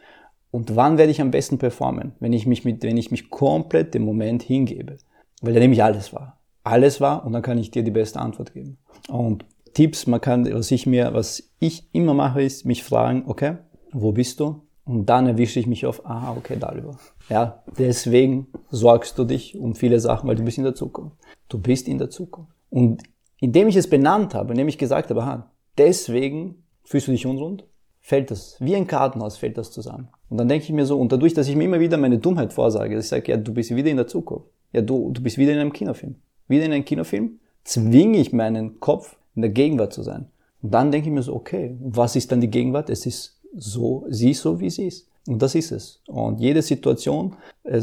Und 0.51 0.75
wann 0.75 0.99
werde 0.99 1.11
ich 1.11 1.21
am 1.21 1.31
besten 1.31 1.59
performen? 1.59 2.13
Wenn 2.21 2.33
ich 2.33 2.47
mich 2.47 2.65
mit, 2.65 2.83
wenn 2.83 2.97
ich 2.97 3.11
mich 3.11 3.31
komplett 3.31 3.95
dem 3.95 4.05
Moment 4.05 4.43
hingebe. 4.43 4.97
Weil 5.43 5.55
da 5.55 5.61
nehme 5.61 5.75
ich 5.75 5.83
alles 5.83 6.13
wahr. 6.13 6.39
Alles 6.65 7.01
wahr 7.01 7.25
und 7.25 7.33
dann 7.33 7.43
kann 7.43 7.59
ich 7.59 7.71
dir 7.71 7.83
die 7.83 7.91
beste 7.91 8.21
Antwort 8.21 8.55
geben. 8.55 8.79
Und 9.09 9.45
Tipps, 9.75 10.07
man 10.07 10.21
kann, 10.21 10.51
was 10.53 10.71
ich 10.71 10.87
mir, 10.87 11.13
was 11.13 11.51
ich 11.61 11.87
immer 11.93 12.15
mache, 12.15 12.43
ist 12.43 12.65
mich 12.65 12.83
fragen, 12.83 13.25
okay, 13.27 13.59
wo 13.93 14.13
bist 14.13 14.41
du? 14.41 14.63
Und 14.87 15.07
dann 15.07 15.27
erwische 15.27 15.61
ich 15.61 15.67
mich 15.67 15.85
auf, 15.85 16.07
aha, 16.07 16.35
okay, 16.37 16.57
darüber. 16.59 16.97
Ja, 17.29 17.63
deswegen 17.77 18.47
sorgst 18.71 19.19
du 19.19 19.25
dich 19.25 19.59
um 19.59 19.75
viele 19.75 20.01
Sachen, 20.01 20.29
weil 20.29 20.37
du 20.37 20.45
bist 20.45 20.59
in 20.59 20.65
der 20.65 20.75
Zukunft. 20.75 21.17
Du 21.49 21.59
bist 21.59 21.89
in 21.89 21.99
der 21.99 22.09
Zukunft. 22.09 22.53
Und 22.71 23.03
indem 23.39 23.69
ich 23.69 23.77
es 23.77 23.91
benannt 23.91 24.35
habe, 24.35 24.53
indem 24.53 24.69
ich 24.69 24.79
gesagt 24.79 25.11
habe, 25.11 25.23
aha, 25.23 25.51
Deswegen 25.79 26.63
fühlst 26.85 27.09
du 27.09 27.13
dich 27.13 27.27
unrund. 27.27 27.65
fällt 28.01 28.31
das, 28.31 28.57
wie 28.61 28.77
ein 28.77 28.87
Kartenhaus 28.87 29.37
fällt 29.37 29.59
das 29.59 29.73
zusammen. 29.73 30.09
Und 30.29 30.39
dann 30.39 30.47
denke 30.47 30.65
ich 30.65 30.73
mir 30.73 30.87
so, 30.87 30.97
und 30.97 31.11
dadurch, 31.11 31.35
dass 31.35 31.49
ich 31.49 31.57
mir 31.57 31.65
immer 31.65 31.81
wieder 31.81 31.97
meine 31.97 32.19
Dummheit 32.19 32.53
vorsage, 32.53 32.95
dass 32.95 33.07
ich 33.07 33.11
sage, 33.11 33.33
ja, 33.33 33.37
du 33.37 33.53
bist 33.53 33.75
wieder 33.75 33.91
in 33.91 33.97
der 33.97 34.07
Zukunft. 34.07 34.47
Ja, 34.73 34.81
du, 34.81 35.11
du 35.11 35.21
bist 35.21 35.39
wieder 35.39 35.53
in 35.53 35.59
einem 35.59 35.73
Kinofilm. 35.73 36.15
Wieder 36.47 36.65
in 36.67 36.73
einem 36.73 36.85
Kinofilm 36.85 37.41
zwinge 37.65 38.19
ich 38.19 38.33
meinen 38.33 38.79
Kopf, 38.79 39.17
in 39.35 39.43
der 39.43 39.51
Gegenwart 39.51 39.93
zu 39.93 40.05
sein. 40.05 40.27
Und 40.63 40.73
dann 40.73 40.93
denke 40.93 41.09
ich 41.09 41.15
mir 41.15 41.23
so, 41.23 41.35
okay, 41.35 41.77
was 41.81 42.15
ist 42.15 42.31
dann 42.31 42.41
die 42.41 42.51
Gegenwart? 42.51 42.91
Es 42.91 43.07
ist 43.07 43.41
so, 43.57 44.07
sie 44.09 44.31
ist 44.31 44.43
so, 44.43 44.61
wie 44.61 44.71
sie 44.71 44.87
ist. 44.87 45.09
Und 45.27 45.43
das 45.43 45.55
ist 45.55 45.73
es. 45.73 46.03
Und 46.07 46.41
jede 46.41 46.63
Situation, 46.63 47.37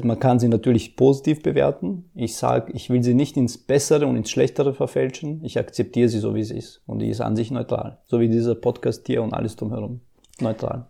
man 0.04 0.20
kann 0.20 0.40
sie 0.40 0.48
natürlich 0.48 0.96
positiv 0.96 1.44
bewerten. 1.44 2.10
Ich 2.16 2.38
sage, 2.38 2.72
ich 2.74 2.90
will 2.90 3.04
sie 3.04 3.14
nicht 3.14 3.36
ins 3.36 3.58
Bessere 3.58 4.08
und 4.08 4.16
ins 4.16 4.32
Schlechtere 4.32 4.74
verfälschen. 4.74 5.44
Ich 5.44 5.60
akzeptiere 5.60 6.08
sie 6.08 6.20
so, 6.20 6.36
wie 6.36 6.44
sie 6.44 6.58
ist. 6.58 6.82
Und 6.86 7.00
die 7.00 7.10
ist 7.10 7.22
an 7.22 7.36
sich 7.36 7.52
neutral. 7.52 8.00
So 8.06 8.20
wie 8.20 8.30
dieser 8.30 8.56
Podcast 8.56 9.06
hier 9.08 9.22
und 9.22 9.34
alles 9.34 9.56
drumherum. 9.58 10.00
Neutral. 10.40 10.88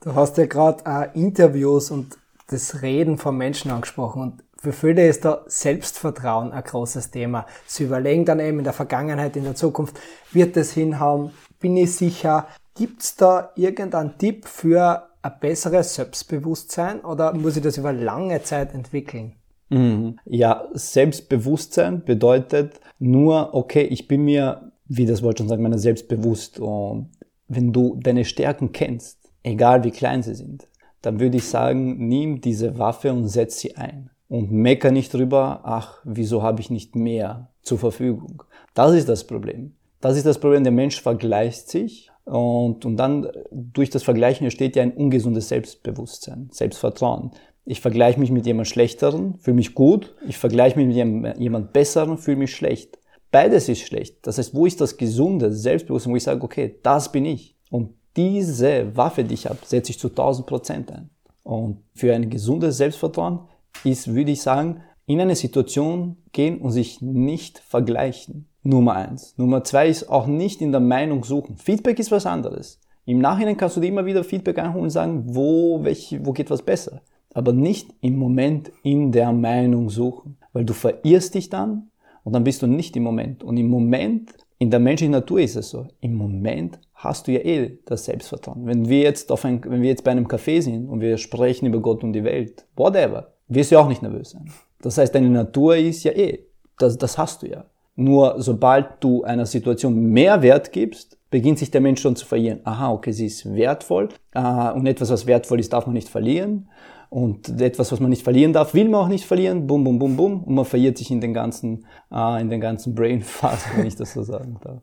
Du 0.00 0.14
hast 0.14 0.36
ja 0.36 0.46
gerade 0.46 0.84
äh, 0.86 1.18
Interviews 1.18 1.90
und 1.90 2.18
das 2.48 2.82
Reden 2.82 3.16
von 3.16 3.36
Menschen 3.36 3.70
angesprochen. 3.70 4.22
Und 4.22 4.44
für 4.58 4.72
viele 4.72 5.06
ist 5.06 5.24
da 5.24 5.42
Selbstvertrauen 5.46 6.52
ein 6.52 6.62
großes 6.62 7.10
Thema. 7.10 7.46
Sie 7.66 7.84
überlegen 7.84 8.26
dann 8.26 8.40
eben 8.40 8.58
in 8.58 8.64
der 8.64 8.72
Vergangenheit, 8.74 9.36
in 9.36 9.44
der 9.44 9.54
Zukunft, 9.54 9.98
wird 10.32 10.56
es 10.56 10.72
hinhauen? 10.72 11.30
Bin 11.60 11.76
ich 11.76 11.96
sicher? 11.96 12.48
Gibt 12.74 13.02
es 13.02 13.16
da 13.16 13.52
irgendeinen 13.56 14.18
Tipp 14.18 14.46
für 14.46 15.08
ein 15.24 15.32
besseres 15.40 15.94
Selbstbewusstsein 15.94 17.00
oder 17.00 17.32
muss 17.32 17.56
ich 17.56 17.62
das 17.62 17.78
über 17.78 17.92
lange 17.92 18.42
Zeit 18.42 18.74
entwickeln? 18.74 19.32
Mhm. 19.70 20.18
Ja, 20.26 20.68
Selbstbewusstsein 20.74 22.04
bedeutet 22.04 22.80
nur, 22.98 23.54
okay, 23.54 23.82
ich 23.82 24.06
bin 24.06 24.24
mir, 24.24 24.72
wie 24.86 25.06
das 25.06 25.22
Wort 25.22 25.38
schon 25.38 25.48
sagt, 25.48 25.62
meiner 25.62 25.78
selbst 25.78 26.08
bewusst. 26.08 26.60
Und 26.60 27.10
wenn 27.48 27.72
du 27.72 27.98
deine 28.02 28.26
Stärken 28.26 28.72
kennst, 28.72 29.30
egal 29.42 29.82
wie 29.82 29.90
klein 29.90 30.22
sie 30.22 30.34
sind, 30.34 30.68
dann 31.00 31.18
würde 31.20 31.38
ich 31.38 31.44
sagen, 31.44 32.06
nimm 32.06 32.42
diese 32.42 32.78
Waffe 32.78 33.10
und 33.10 33.26
setz 33.26 33.60
sie 33.60 33.76
ein. 33.76 34.10
Und 34.28 34.52
mecker 34.52 34.90
nicht 34.90 35.14
drüber, 35.14 35.60
ach, 35.64 36.00
wieso 36.04 36.42
habe 36.42 36.60
ich 36.60 36.68
nicht 36.68 36.96
mehr 36.96 37.50
zur 37.62 37.78
Verfügung? 37.78 38.42
Das 38.74 38.92
ist 38.92 39.08
das 39.08 39.26
Problem. 39.26 39.74
Das 40.00 40.16
ist 40.16 40.26
das 40.26 40.38
Problem, 40.38 40.64
der 40.64 40.72
Mensch 40.72 41.00
vergleicht 41.00 41.70
sich 41.70 42.10
und, 42.24 42.84
und 42.84 42.96
dann 42.96 43.28
durch 43.50 43.90
das 43.90 44.02
Vergleichen 44.02 44.44
entsteht 44.44 44.76
ja 44.76 44.82
ein 44.82 44.92
ungesundes 44.92 45.48
Selbstbewusstsein, 45.48 46.48
Selbstvertrauen. 46.50 47.32
Ich 47.66 47.80
vergleiche 47.80 48.20
mich 48.20 48.30
mit 48.30 48.46
jemand 48.46 48.68
Schlechteren, 48.68 49.38
fühle 49.38 49.56
mich 49.56 49.74
gut. 49.74 50.14
Ich 50.26 50.38
vergleiche 50.38 50.78
mich 50.78 51.04
mit 51.04 51.38
jemand 51.38 51.72
Besseren, 51.72 52.18
fühle 52.18 52.36
mich 52.36 52.54
schlecht. 52.54 52.98
Beides 53.30 53.68
ist 53.68 53.80
schlecht. 53.80 54.26
Das 54.26 54.38
heißt, 54.38 54.54
wo 54.54 54.66
ist 54.66 54.80
das 54.80 54.96
gesunde 54.96 55.52
Selbstbewusstsein, 55.52 56.12
wo 56.12 56.16
ich 56.16 56.22
sage, 56.22 56.42
okay, 56.42 56.78
das 56.82 57.10
bin 57.10 57.24
ich. 57.24 57.56
Und 57.70 57.94
diese 58.16 58.96
Waffe, 58.96 59.24
die 59.24 59.34
ich 59.34 59.46
habe, 59.46 59.58
setze 59.64 59.90
ich 59.90 59.98
zu 59.98 60.08
1000 60.08 60.46
Prozent 60.46 60.92
ein. 60.92 61.10
Und 61.42 61.82
für 61.94 62.14
ein 62.14 62.30
gesundes 62.30 62.76
Selbstvertrauen 62.76 63.40
ist, 63.82 64.14
würde 64.14 64.32
ich 64.32 64.40
sagen, 64.40 64.82
in 65.06 65.20
eine 65.20 65.36
Situation 65.36 66.16
gehen 66.32 66.58
und 66.60 66.70
sich 66.70 67.00
nicht 67.02 67.58
vergleichen. 67.58 68.48
Nummer 68.64 68.96
eins. 68.96 69.34
Nummer 69.36 69.62
zwei 69.62 69.88
ist 69.88 70.08
auch 70.08 70.26
nicht 70.26 70.62
in 70.62 70.72
der 70.72 70.80
Meinung 70.80 71.22
suchen. 71.22 71.56
Feedback 71.56 71.98
ist 71.98 72.10
was 72.10 72.24
anderes. 72.24 72.80
Im 73.04 73.18
Nachhinein 73.18 73.58
kannst 73.58 73.76
du 73.76 73.80
dir 73.80 73.88
immer 73.88 74.06
wieder 74.06 74.24
Feedback 74.24 74.58
einholen 74.58 74.84
und 74.84 74.90
sagen, 74.90 75.24
wo, 75.26 75.84
welche, 75.84 76.24
wo 76.24 76.32
geht 76.32 76.50
was 76.50 76.62
besser. 76.62 77.02
Aber 77.34 77.52
nicht 77.52 77.92
im 78.00 78.16
Moment 78.16 78.72
in 78.82 79.12
der 79.12 79.32
Meinung 79.32 79.90
suchen. 79.90 80.38
Weil 80.54 80.64
du 80.64 80.72
verirrst 80.72 81.34
dich 81.34 81.50
dann 81.50 81.90
und 82.22 82.32
dann 82.32 82.44
bist 82.44 82.62
du 82.62 82.66
nicht 82.66 82.96
im 82.96 83.02
Moment. 83.02 83.44
Und 83.44 83.58
im 83.58 83.68
Moment, 83.68 84.32
in 84.58 84.70
der 84.70 84.80
menschlichen 84.80 85.12
Natur 85.12 85.40
ist 85.40 85.56
es 85.56 85.68
so, 85.68 85.86
im 86.00 86.14
Moment 86.14 86.78
hast 86.94 87.26
du 87.26 87.32
ja 87.32 87.40
eh 87.40 87.78
das 87.84 88.06
Selbstvertrauen. 88.06 88.64
Wenn 88.64 88.88
wir 88.88 89.00
jetzt 89.00 89.30
auf 89.30 89.44
ein, 89.44 89.62
wenn 89.64 89.82
wir 89.82 89.90
jetzt 89.90 90.04
bei 90.04 90.12
einem 90.12 90.26
Café 90.26 90.62
sind 90.62 90.88
und 90.88 91.02
wir 91.02 91.18
sprechen 91.18 91.66
über 91.66 91.80
Gott 91.80 92.02
und 92.02 92.14
die 92.14 92.24
Welt, 92.24 92.64
whatever, 92.76 93.34
wirst 93.48 93.72
du 93.72 93.78
auch 93.78 93.88
nicht 93.88 94.00
nervös 94.00 94.30
sein. 94.30 94.50
Das 94.80 94.96
heißt, 94.96 95.14
deine 95.14 95.28
Natur 95.28 95.76
ist 95.76 96.04
ja 96.04 96.12
eh, 96.12 96.46
das, 96.78 96.96
das 96.96 97.18
hast 97.18 97.42
du 97.42 97.48
ja. 97.48 97.66
Nur 97.96 98.42
sobald 98.42 98.86
du 99.00 99.22
einer 99.22 99.46
Situation 99.46 99.94
mehr 100.06 100.42
Wert 100.42 100.72
gibst, 100.72 101.18
beginnt 101.30 101.58
sich 101.58 101.70
der 101.70 101.80
Mensch 101.80 102.00
schon 102.00 102.16
zu 102.16 102.26
verlieren. 102.26 102.60
Aha, 102.64 102.92
okay, 102.92 103.12
sie 103.12 103.26
ist 103.26 103.54
wertvoll 103.54 104.08
und 104.34 104.86
etwas, 104.86 105.10
was 105.10 105.26
wertvoll 105.26 105.60
ist, 105.60 105.72
darf 105.72 105.86
man 105.86 105.94
nicht 105.94 106.08
verlieren. 106.08 106.68
Und 107.10 107.60
etwas, 107.60 107.92
was 107.92 108.00
man 108.00 108.10
nicht 108.10 108.24
verlieren 108.24 108.52
darf, 108.52 108.74
will 108.74 108.88
man 108.88 109.02
auch 109.02 109.08
nicht 109.08 109.24
verlieren. 109.24 109.68
Bum, 109.68 109.84
bum, 109.84 110.00
bum, 110.00 110.16
bum. 110.16 110.42
Und 110.42 110.54
man 110.56 110.64
verliert 110.64 110.98
sich 110.98 111.12
in 111.12 111.20
den 111.20 111.32
ganzen, 111.32 111.86
äh, 112.12 112.40
in 112.40 112.50
den 112.50 112.60
ganzen 112.60 112.96
Brain-Phasen, 112.96 113.70
wenn 113.76 113.86
ich 113.86 113.94
das 113.94 114.14
so 114.14 114.24
sagen 114.24 114.56
darf. 114.60 114.82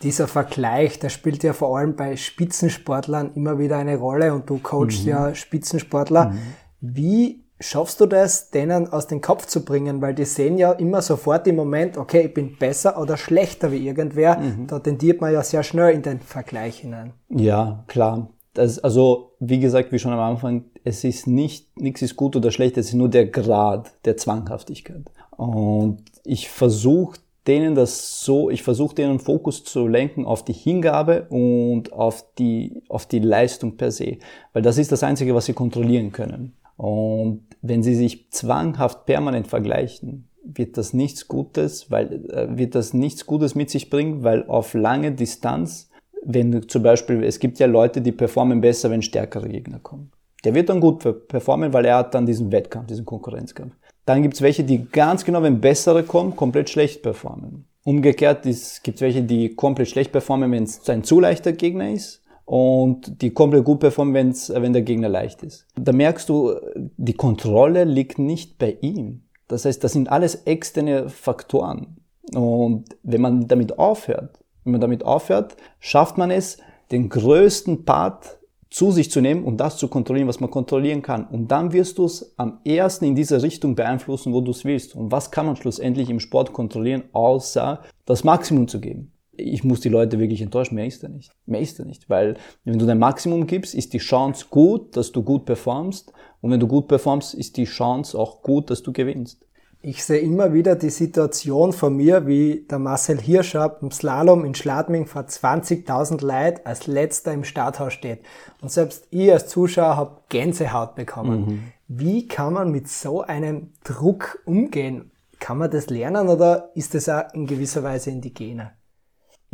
Dieser 0.00 0.28
Vergleich, 0.28 1.00
der 1.00 1.08
spielt 1.08 1.42
ja 1.42 1.52
vor 1.52 1.76
allem 1.76 1.96
bei 1.96 2.16
Spitzensportlern 2.16 3.32
immer 3.34 3.58
wieder 3.58 3.78
eine 3.78 3.96
Rolle 3.96 4.32
und 4.32 4.48
du 4.48 4.58
coachst 4.58 5.02
mhm. 5.02 5.10
ja 5.10 5.34
Spitzensportler. 5.34 6.30
Mhm. 6.30 6.38
Wie 6.80 7.41
schaffst 7.62 8.00
du 8.00 8.06
das, 8.06 8.50
denen 8.50 8.92
aus 8.92 9.06
dem 9.06 9.20
Kopf 9.20 9.46
zu 9.46 9.64
bringen? 9.64 10.02
Weil 10.02 10.14
die 10.14 10.24
sehen 10.24 10.58
ja 10.58 10.72
immer 10.72 11.00
sofort 11.00 11.46
im 11.46 11.56
Moment, 11.56 11.96
okay, 11.96 12.26
ich 12.26 12.34
bin 12.34 12.56
besser 12.58 13.00
oder 13.00 13.16
schlechter 13.16 13.72
wie 13.72 13.86
irgendwer. 13.86 14.38
Mhm. 14.38 14.66
Da 14.66 14.78
tendiert 14.80 15.20
man 15.20 15.32
ja 15.32 15.42
sehr 15.42 15.62
schnell 15.62 15.94
in 15.94 16.02
den 16.02 16.20
Vergleich 16.20 16.80
hinein. 16.80 17.12
Ja, 17.30 17.84
klar. 17.86 18.28
Das, 18.54 18.78
also, 18.80 19.32
wie 19.40 19.60
gesagt, 19.60 19.92
wie 19.92 19.98
schon 19.98 20.12
am 20.12 20.20
Anfang, 20.20 20.64
es 20.84 21.04
ist 21.04 21.26
nicht, 21.26 21.78
nichts 21.78 22.02
ist 22.02 22.16
gut 22.16 22.36
oder 22.36 22.50
schlecht, 22.50 22.76
es 22.76 22.88
ist 22.88 22.94
nur 22.94 23.08
der 23.08 23.26
Grad 23.26 23.92
der 24.04 24.16
Zwanghaftigkeit. 24.18 25.10
Und 25.30 26.02
ich 26.24 26.50
versuche 26.50 27.18
denen 27.46 27.74
das 27.74 28.22
so, 28.24 28.50
ich 28.50 28.62
versuche 28.62 28.94
denen 28.94 29.18
Fokus 29.18 29.64
zu 29.64 29.88
lenken 29.88 30.26
auf 30.26 30.44
die 30.44 30.52
Hingabe 30.52 31.26
und 31.28 31.92
auf 31.92 32.24
die, 32.38 32.82
auf 32.88 33.06
die 33.06 33.18
Leistung 33.18 33.76
per 33.76 33.90
se. 33.90 34.18
Weil 34.52 34.62
das 34.62 34.78
ist 34.78 34.92
das 34.92 35.02
Einzige, 35.02 35.34
was 35.34 35.46
sie 35.46 35.54
kontrollieren 35.54 36.12
können. 36.12 36.54
Und 36.76 37.42
wenn 37.60 37.82
sie 37.82 37.94
sich 37.94 38.30
zwanghaft 38.30 39.06
permanent 39.06 39.46
vergleichen, 39.46 40.28
wird 40.44 40.76
das 40.76 40.92
nichts 40.92 41.28
Gutes, 41.28 41.90
weil 41.90 42.30
äh, 42.30 42.56
wird 42.56 42.74
das 42.74 42.94
nichts 42.94 43.26
Gutes 43.26 43.54
mit 43.54 43.70
sich 43.70 43.90
bringen, 43.90 44.24
weil 44.24 44.44
auf 44.46 44.74
lange 44.74 45.12
Distanz, 45.12 45.90
wenn 46.24 46.50
du 46.50 46.66
zum 46.66 46.82
Beispiel, 46.82 47.22
es 47.22 47.38
gibt 47.38 47.58
ja 47.58 47.66
Leute, 47.66 48.00
die 48.00 48.12
performen 48.12 48.60
besser, 48.60 48.90
wenn 48.90 49.02
stärkere 49.02 49.48
Gegner 49.48 49.78
kommen. 49.78 50.10
Der 50.44 50.54
wird 50.54 50.68
dann 50.68 50.80
gut 50.80 51.28
performen, 51.28 51.72
weil 51.72 51.84
er 51.84 51.98
hat 51.98 52.14
dann 52.14 52.26
diesen 52.26 52.50
Wettkampf, 52.50 52.88
diesen 52.88 53.04
Konkurrenzkampf. 53.04 53.74
Dann 54.04 54.22
gibt 54.22 54.34
es 54.34 54.42
welche, 54.42 54.64
die 54.64 54.88
ganz 54.90 55.24
genau, 55.24 55.42
wenn 55.42 55.60
bessere 55.60 56.02
kommen, 56.02 56.34
komplett 56.34 56.68
schlecht 56.68 57.02
performen. 57.02 57.66
Umgekehrt 57.84 58.42
gibt 58.42 58.96
es 58.96 59.00
welche, 59.00 59.22
die 59.22 59.54
komplett 59.54 59.88
schlecht 59.88 60.10
performen, 60.10 60.50
wenn 60.50 60.64
es 60.64 60.88
ein 60.88 61.04
zu 61.04 61.20
leichter 61.20 61.52
Gegner 61.52 61.90
ist 61.90 62.21
und 62.44 63.22
die 63.22 63.30
komplett 63.30 63.64
gut 63.64 63.80
performen, 63.80 64.14
wenn's, 64.14 64.52
wenn 64.54 64.72
der 64.72 64.82
Gegner 64.82 65.08
leicht 65.08 65.42
ist. 65.42 65.66
Da 65.76 65.92
merkst 65.92 66.28
du, 66.28 66.54
die 66.96 67.14
Kontrolle 67.14 67.84
liegt 67.84 68.18
nicht 68.18 68.58
bei 68.58 68.76
ihm. 68.80 69.22
Das 69.48 69.64
heißt, 69.64 69.82
das 69.84 69.92
sind 69.92 70.10
alles 70.10 70.34
externe 70.46 71.08
Faktoren. 71.08 71.98
Und 72.34 72.84
wenn 73.02 73.20
man 73.20 73.48
damit 73.48 73.78
aufhört, 73.78 74.38
wenn 74.64 74.72
man 74.72 74.80
damit 74.80 75.04
aufhört, 75.04 75.56
schafft 75.80 76.18
man 76.18 76.30
es, 76.30 76.58
den 76.90 77.08
größten 77.08 77.84
Part 77.84 78.38
zu 78.70 78.90
sich 78.90 79.10
zu 79.10 79.20
nehmen 79.20 79.44
und 79.44 79.58
das 79.58 79.76
zu 79.76 79.88
kontrollieren, 79.88 80.28
was 80.28 80.40
man 80.40 80.50
kontrollieren 80.50 81.02
kann. 81.02 81.26
Und 81.26 81.48
dann 81.48 81.72
wirst 81.72 81.98
du 81.98 82.06
es 82.06 82.32
am 82.38 82.60
ersten 82.64 83.04
in 83.04 83.14
diese 83.14 83.42
Richtung 83.42 83.74
beeinflussen, 83.74 84.32
wo 84.32 84.40
du 84.40 84.50
es 84.50 84.64
willst. 84.64 84.94
Und 84.94 85.12
was 85.12 85.30
kann 85.30 85.44
man 85.44 85.56
schlussendlich 85.56 86.08
im 86.08 86.20
Sport 86.20 86.54
kontrollieren, 86.54 87.04
außer 87.12 87.82
das 88.06 88.24
Maximum 88.24 88.68
zu 88.68 88.80
geben? 88.80 89.12
Ich 89.42 89.64
muss 89.64 89.80
die 89.80 89.88
Leute 89.88 90.18
wirklich 90.18 90.40
enttäuschen, 90.40 90.74
mehr 90.74 90.86
ist 90.86 91.02
er 91.02 91.08
nicht. 91.08 91.32
Mehr 91.46 91.60
ist 91.60 91.78
er 91.78 91.84
nicht, 91.84 92.08
weil 92.08 92.36
wenn 92.64 92.78
du 92.78 92.86
dein 92.86 92.98
Maximum 92.98 93.46
gibst, 93.46 93.74
ist 93.74 93.92
die 93.92 93.98
Chance 93.98 94.46
gut, 94.50 94.96
dass 94.96 95.12
du 95.12 95.22
gut 95.22 95.44
performst 95.44 96.12
und 96.40 96.50
wenn 96.50 96.60
du 96.60 96.66
gut 96.66 96.88
performst, 96.88 97.34
ist 97.34 97.56
die 97.56 97.64
Chance 97.64 98.18
auch 98.18 98.42
gut, 98.42 98.70
dass 98.70 98.82
du 98.82 98.92
gewinnst. 98.92 99.44
Ich 99.84 100.04
sehe 100.04 100.20
immer 100.20 100.52
wieder 100.52 100.76
die 100.76 100.90
Situation 100.90 101.72
von 101.72 101.96
mir, 101.96 102.28
wie 102.28 102.66
der 102.70 102.78
Marcel 102.78 103.20
Hirscher 103.20 103.78
im 103.82 103.90
Slalom 103.90 104.44
in 104.44 104.54
Schladming 104.54 105.06
vor 105.06 105.22
20.000 105.22 106.24
Leid 106.24 106.64
als 106.66 106.86
letzter 106.86 107.32
im 107.32 107.42
Starthaus 107.42 107.92
steht. 107.92 108.20
Und 108.60 108.70
selbst 108.70 109.08
ich 109.10 109.32
als 109.32 109.48
Zuschauer 109.48 109.96
habe 109.96 110.20
Gänsehaut 110.28 110.94
bekommen. 110.94 111.40
Mhm. 111.40 111.62
Wie 111.88 112.28
kann 112.28 112.52
man 112.52 112.70
mit 112.70 112.88
so 112.88 113.22
einem 113.22 113.72
Druck 113.82 114.40
umgehen? 114.44 115.10
Kann 115.40 115.58
man 115.58 115.72
das 115.72 115.90
lernen 115.90 116.28
oder 116.28 116.70
ist 116.76 116.94
das 116.94 117.08
auch 117.08 117.34
in 117.34 117.46
gewisser 117.46 117.82
Weise 117.82 118.10
in 118.10 118.20
die 118.20 118.32
Gene? 118.32 118.70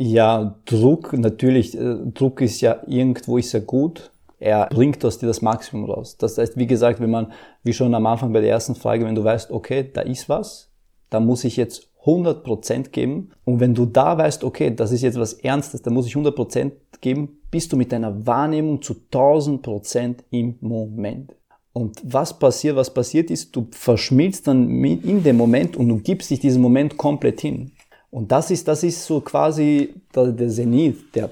Ja, 0.01 0.55
Druck, 0.63 1.11
natürlich, 1.11 1.77
äh, 1.77 1.97
Druck 2.13 2.39
ist 2.39 2.61
ja 2.61 2.81
irgendwo 2.87 3.37
ist 3.37 3.51
ja 3.51 3.59
gut. 3.59 4.11
Er 4.39 4.67
bringt 4.67 5.03
aus 5.03 5.17
dir 5.17 5.27
das 5.27 5.41
Maximum 5.41 5.91
raus. 5.91 6.15
Das 6.15 6.37
heißt, 6.37 6.55
wie 6.55 6.67
gesagt, 6.67 7.01
wenn 7.01 7.09
man, 7.09 7.33
wie 7.63 7.73
schon 7.73 7.93
am 7.93 8.05
Anfang 8.05 8.31
bei 8.31 8.39
der 8.39 8.49
ersten 8.49 8.75
Frage, 8.75 9.03
wenn 9.03 9.15
du 9.15 9.25
weißt, 9.25 9.51
okay, 9.51 9.89
da 9.91 9.99
ist 9.99 10.29
was, 10.29 10.71
da 11.09 11.19
muss 11.19 11.43
ich 11.43 11.57
jetzt 11.57 11.89
100% 12.05 12.91
geben. 12.91 13.31
Und 13.43 13.59
wenn 13.59 13.75
du 13.75 13.85
da 13.85 14.17
weißt, 14.17 14.45
okay, 14.45 14.73
das 14.73 14.93
ist 14.93 15.01
jetzt 15.01 15.19
was 15.19 15.33
Ernstes, 15.33 15.81
da 15.81 15.91
muss 15.91 16.07
ich 16.07 16.15
100% 16.15 16.71
geben, 17.01 17.41
bist 17.51 17.73
du 17.73 17.75
mit 17.75 17.91
deiner 17.91 18.25
Wahrnehmung 18.25 18.81
zu 18.81 18.95
1000% 19.11 20.19
im 20.29 20.55
Moment. 20.61 21.35
Und 21.73 22.01
was 22.05 22.39
passiert, 22.39 22.77
was 22.77 22.93
passiert 22.93 23.29
ist, 23.29 23.53
du 23.53 23.67
verschmilzt 23.71 24.47
dann 24.47 24.81
in 24.85 25.23
dem 25.23 25.35
Moment 25.35 25.75
und 25.75 25.89
du 25.89 25.97
gibst 25.97 26.29
dich 26.29 26.39
diesem 26.39 26.61
Moment 26.61 26.95
komplett 26.95 27.41
hin. 27.41 27.73
Und 28.11 28.31
das 28.31 28.51
ist, 28.51 28.67
das 28.67 28.83
ist 28.83 29.05
so 29.05 29.21
quasi 29.21 29.93
der, 30.15 30.35
Zenit 30.49 31.15
der 31.15 31.29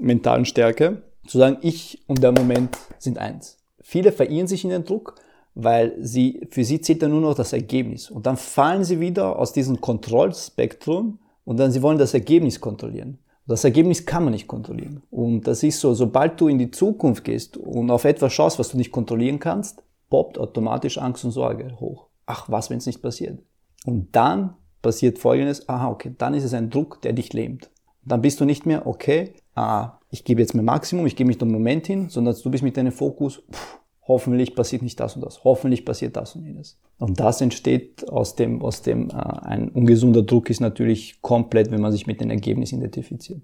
mentalen 0.00 0.44
Stärke, 0.44 1.02
Zu 1.26 1.38
sagen, 1.38 1.58
ich 1.60 2.02
und 2.06 2.22
der 2.22 2.32
Moment 2.32 2.76
sind 2.98 3.18
eins. 3.18 3.58
Viele 3.80 4.12
verirren 4.12 4.46
sich 4.46 4.64
in 4.64 4.70
den 4.70 4.84
Druck, 4.84 5.14
weil 5.54 5.94
sie, 6.00 6.46
für 6.50 6.64
sie 6.64 6.80
zählt 6.80 7.02
dann 7.02 7.10
nur 7.10 7.20
noch 7.20 7.34
das 7.34 7.52
Ergebnis. 7.52 8.10
Und 8.10 8.26
dann 8.26 8.36
fallen 8.36 8.84
sie 8.84 9.00
wieder 9.00 9.38
aus 9.38 9.52
diesem 9.52 9.80
Kontrollspektrum 9.80 11.18
und 11.44 11.58
dann 11.58 11.72
sie 11.72 11.82
wollen 11.82 11.98
das 11.98 12.14
Ergebnis 12.14 12.60
kontrollieren. 12.60 13.18
Das 13.46 13.64
Ergebnis 13.64 14.06
kann 14.06 14.24
man 14.24 14.32
nicht 14.32 14.46
kontrollieren. 14.46 15.02
Und 15.10 15.46
das 15.46 15.62
ist 15.64 15.80
so, 15.80 15.92
sobald 15.92 16.40
du 16.40 16.46
in 16.46 16.58
die 16.58 16.70
Zukunft 16.70 17.24
gehst 17.24 17.56
und 17.56 17.90
auf 17.90 18.04
etwas 18.04 18.32
schaust, 18.32 18.58
was 18.58 18.68
du 18.70 18.76
nicht 18.76 18.92
kontrollieren 18.92 19.40
kannst, 19.40 19.82
poppt 20.08 20.38
automatisch 20.38 20.98
Angst 20.98 21.24
und 21.24 21.32
Sorge 21.32 21.76
hoch. 21.80 22.06
Ach, 22.26 22.48
was, 22.48 22.70
wenn 22.70 22.78
es 22.78 22.86
nicht 22.86 23.02
passiert? 23.02 23.40
Und 23.84 24.14
dann 24.14 24.54
passiert 24.82 25.18
Folgendes, 25.18 25.68
aha, 25.68 25.88
okay, 25.88 26.14
dann 26.16 26.34
ist 26.34 26.44
es 26.44 26.54
ein 26.54 26.70
Druck, 26.70 27.00
der 27.02 27.12
dich 27.12 27.32
lähmt. 27.32 27.70
Dann 28.04 28.22
bist 28.22 28.40
du 28.40 28.44
nicht 28.44 28.66
mehr, 28.66 28.86
okay, 28.86 29.34
ah, 29.54 29.98
ich 30.10 30.24
gebe 30.24 30.40
jetzt 30.40 30.54
mein 30.54 30.64
Maximum, 30.64 31.06
ich 31.06 31.16
gebe 31.16 31.28
mich 31.28 31.38
den 31.38 31.50
Moment 31.50 31.86
hin, 31.86 32.08
sondern 32.08 32.36
du 32.42 32.50
bist 32.50 32.64
mit 32.64 32.76
deinem 32.76 32.92
Fokus, 32.92 33.42
pff, 33.50 33.78
hoffentlich 34.08 34.54
passiert 34.54 34.82
nicht 34.82 34.98
das 34.98 35.16
und 35.16 35.24
das, 35.24 35.44
hoffentlich 35.44 35.84
passiert 35.84 36.16
das 36.16 36.34
und 36.34 36.44
jenes. 36.44 36.78
Und 36.98 37.20
das 37.20 37.40
entsteht 37.40 38.08
aus 38.08 38.36
dem, 38.36 38.62
aus 38.62 38.82
dem, 38.82 39.10
äh, 39.10 39.12
ein 39.12 39.68
ungesunder 39.68 40.22
Druck 40.22 40.50
ist 40.50 40.60
natürlich 40.60 41.20
komplett, 41.22 41.70
wenn 41.70 41.80
man 41.80 41.92
sich 41.92 42.06
mit 42.06 42.20
dem 42.20 42.30
Ergebnis 42.30 42.72
identifiziert. 42.72 43.42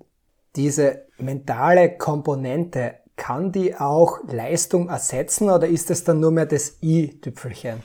Diese 0.57 1.03
mentale 1.19 1.97
Komponente, 1.97 2.95
kann 3.17 3.51
die 3.51 3.75
auch 3.75 4.19
Leistung 4.29 4.89
ersetzen 4.89 5.51
oder 5.51 5.67
ist 5.67 5.91
es 5.91 6.05
dann 6.05 6.21
nur 6.21 6.31
mehr 6.31 6.47
das 6.47 6.79
i-Tüpfelchen? 6.83 7.83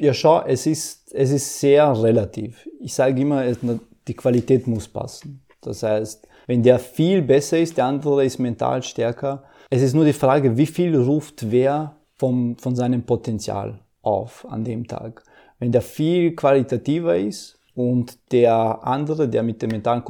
Ja, 0.00 0.14
schau, 0.14 0.42
es 0.46 0.66
ist, 0.66 1.12
es 1.12 1.30
ist 1.30 1.58
sehr 1.58 2.02
relativ. 2.02 2.68
Ich 2.80 2.94
sage 2.94 3.20
immer, 3.20 3.44
die 4.06 4.14
Qualität 4.14 4.66
muss 4.66 4.86
passen. 4.86 5.42
Das 5.60 5.82
heißt, 5.82 6.26
wenn 6.46 6.62
der 6.62 6.78
viel 6.78 7.20
besser 7.22 7.58
ist, 7.58 7.76
der 7.76 7.86
andere 7.86 8.24
ist 8.24 8.38
mental 8.38 8.82
stärker. 8.82 9.44
Es 9.70 9.82
ist 9.82 9.94
nur 9.94 10.04
die 10.04 10.12
Frage, 10.12 10.56
wie 10.56 10.66
viel 10.66 10.96
ruft 10.96 11.50
wer 11.50 11.96
vom, 12.14 12.56
von 12.56 12.76
seinem 12.76 13.02
Potenzial 13.02 13.80
auf 14.02 14.46
an 14.48 14.64
dem 14.64 14.86
Tag. 14.86 15.22
Wenn 15.58 15.72
der 15.72 15.82
viel 15.82 16.34
qualitativer 16.34 17.16
ist 17.16 17.58
und 17.74 18.18
der 18.32 18.86
andere, 18.86 19.28
der 19.28 19.42
mit 19.42 19.60
der 19.60 19.68
mentalen, 19.68 20.02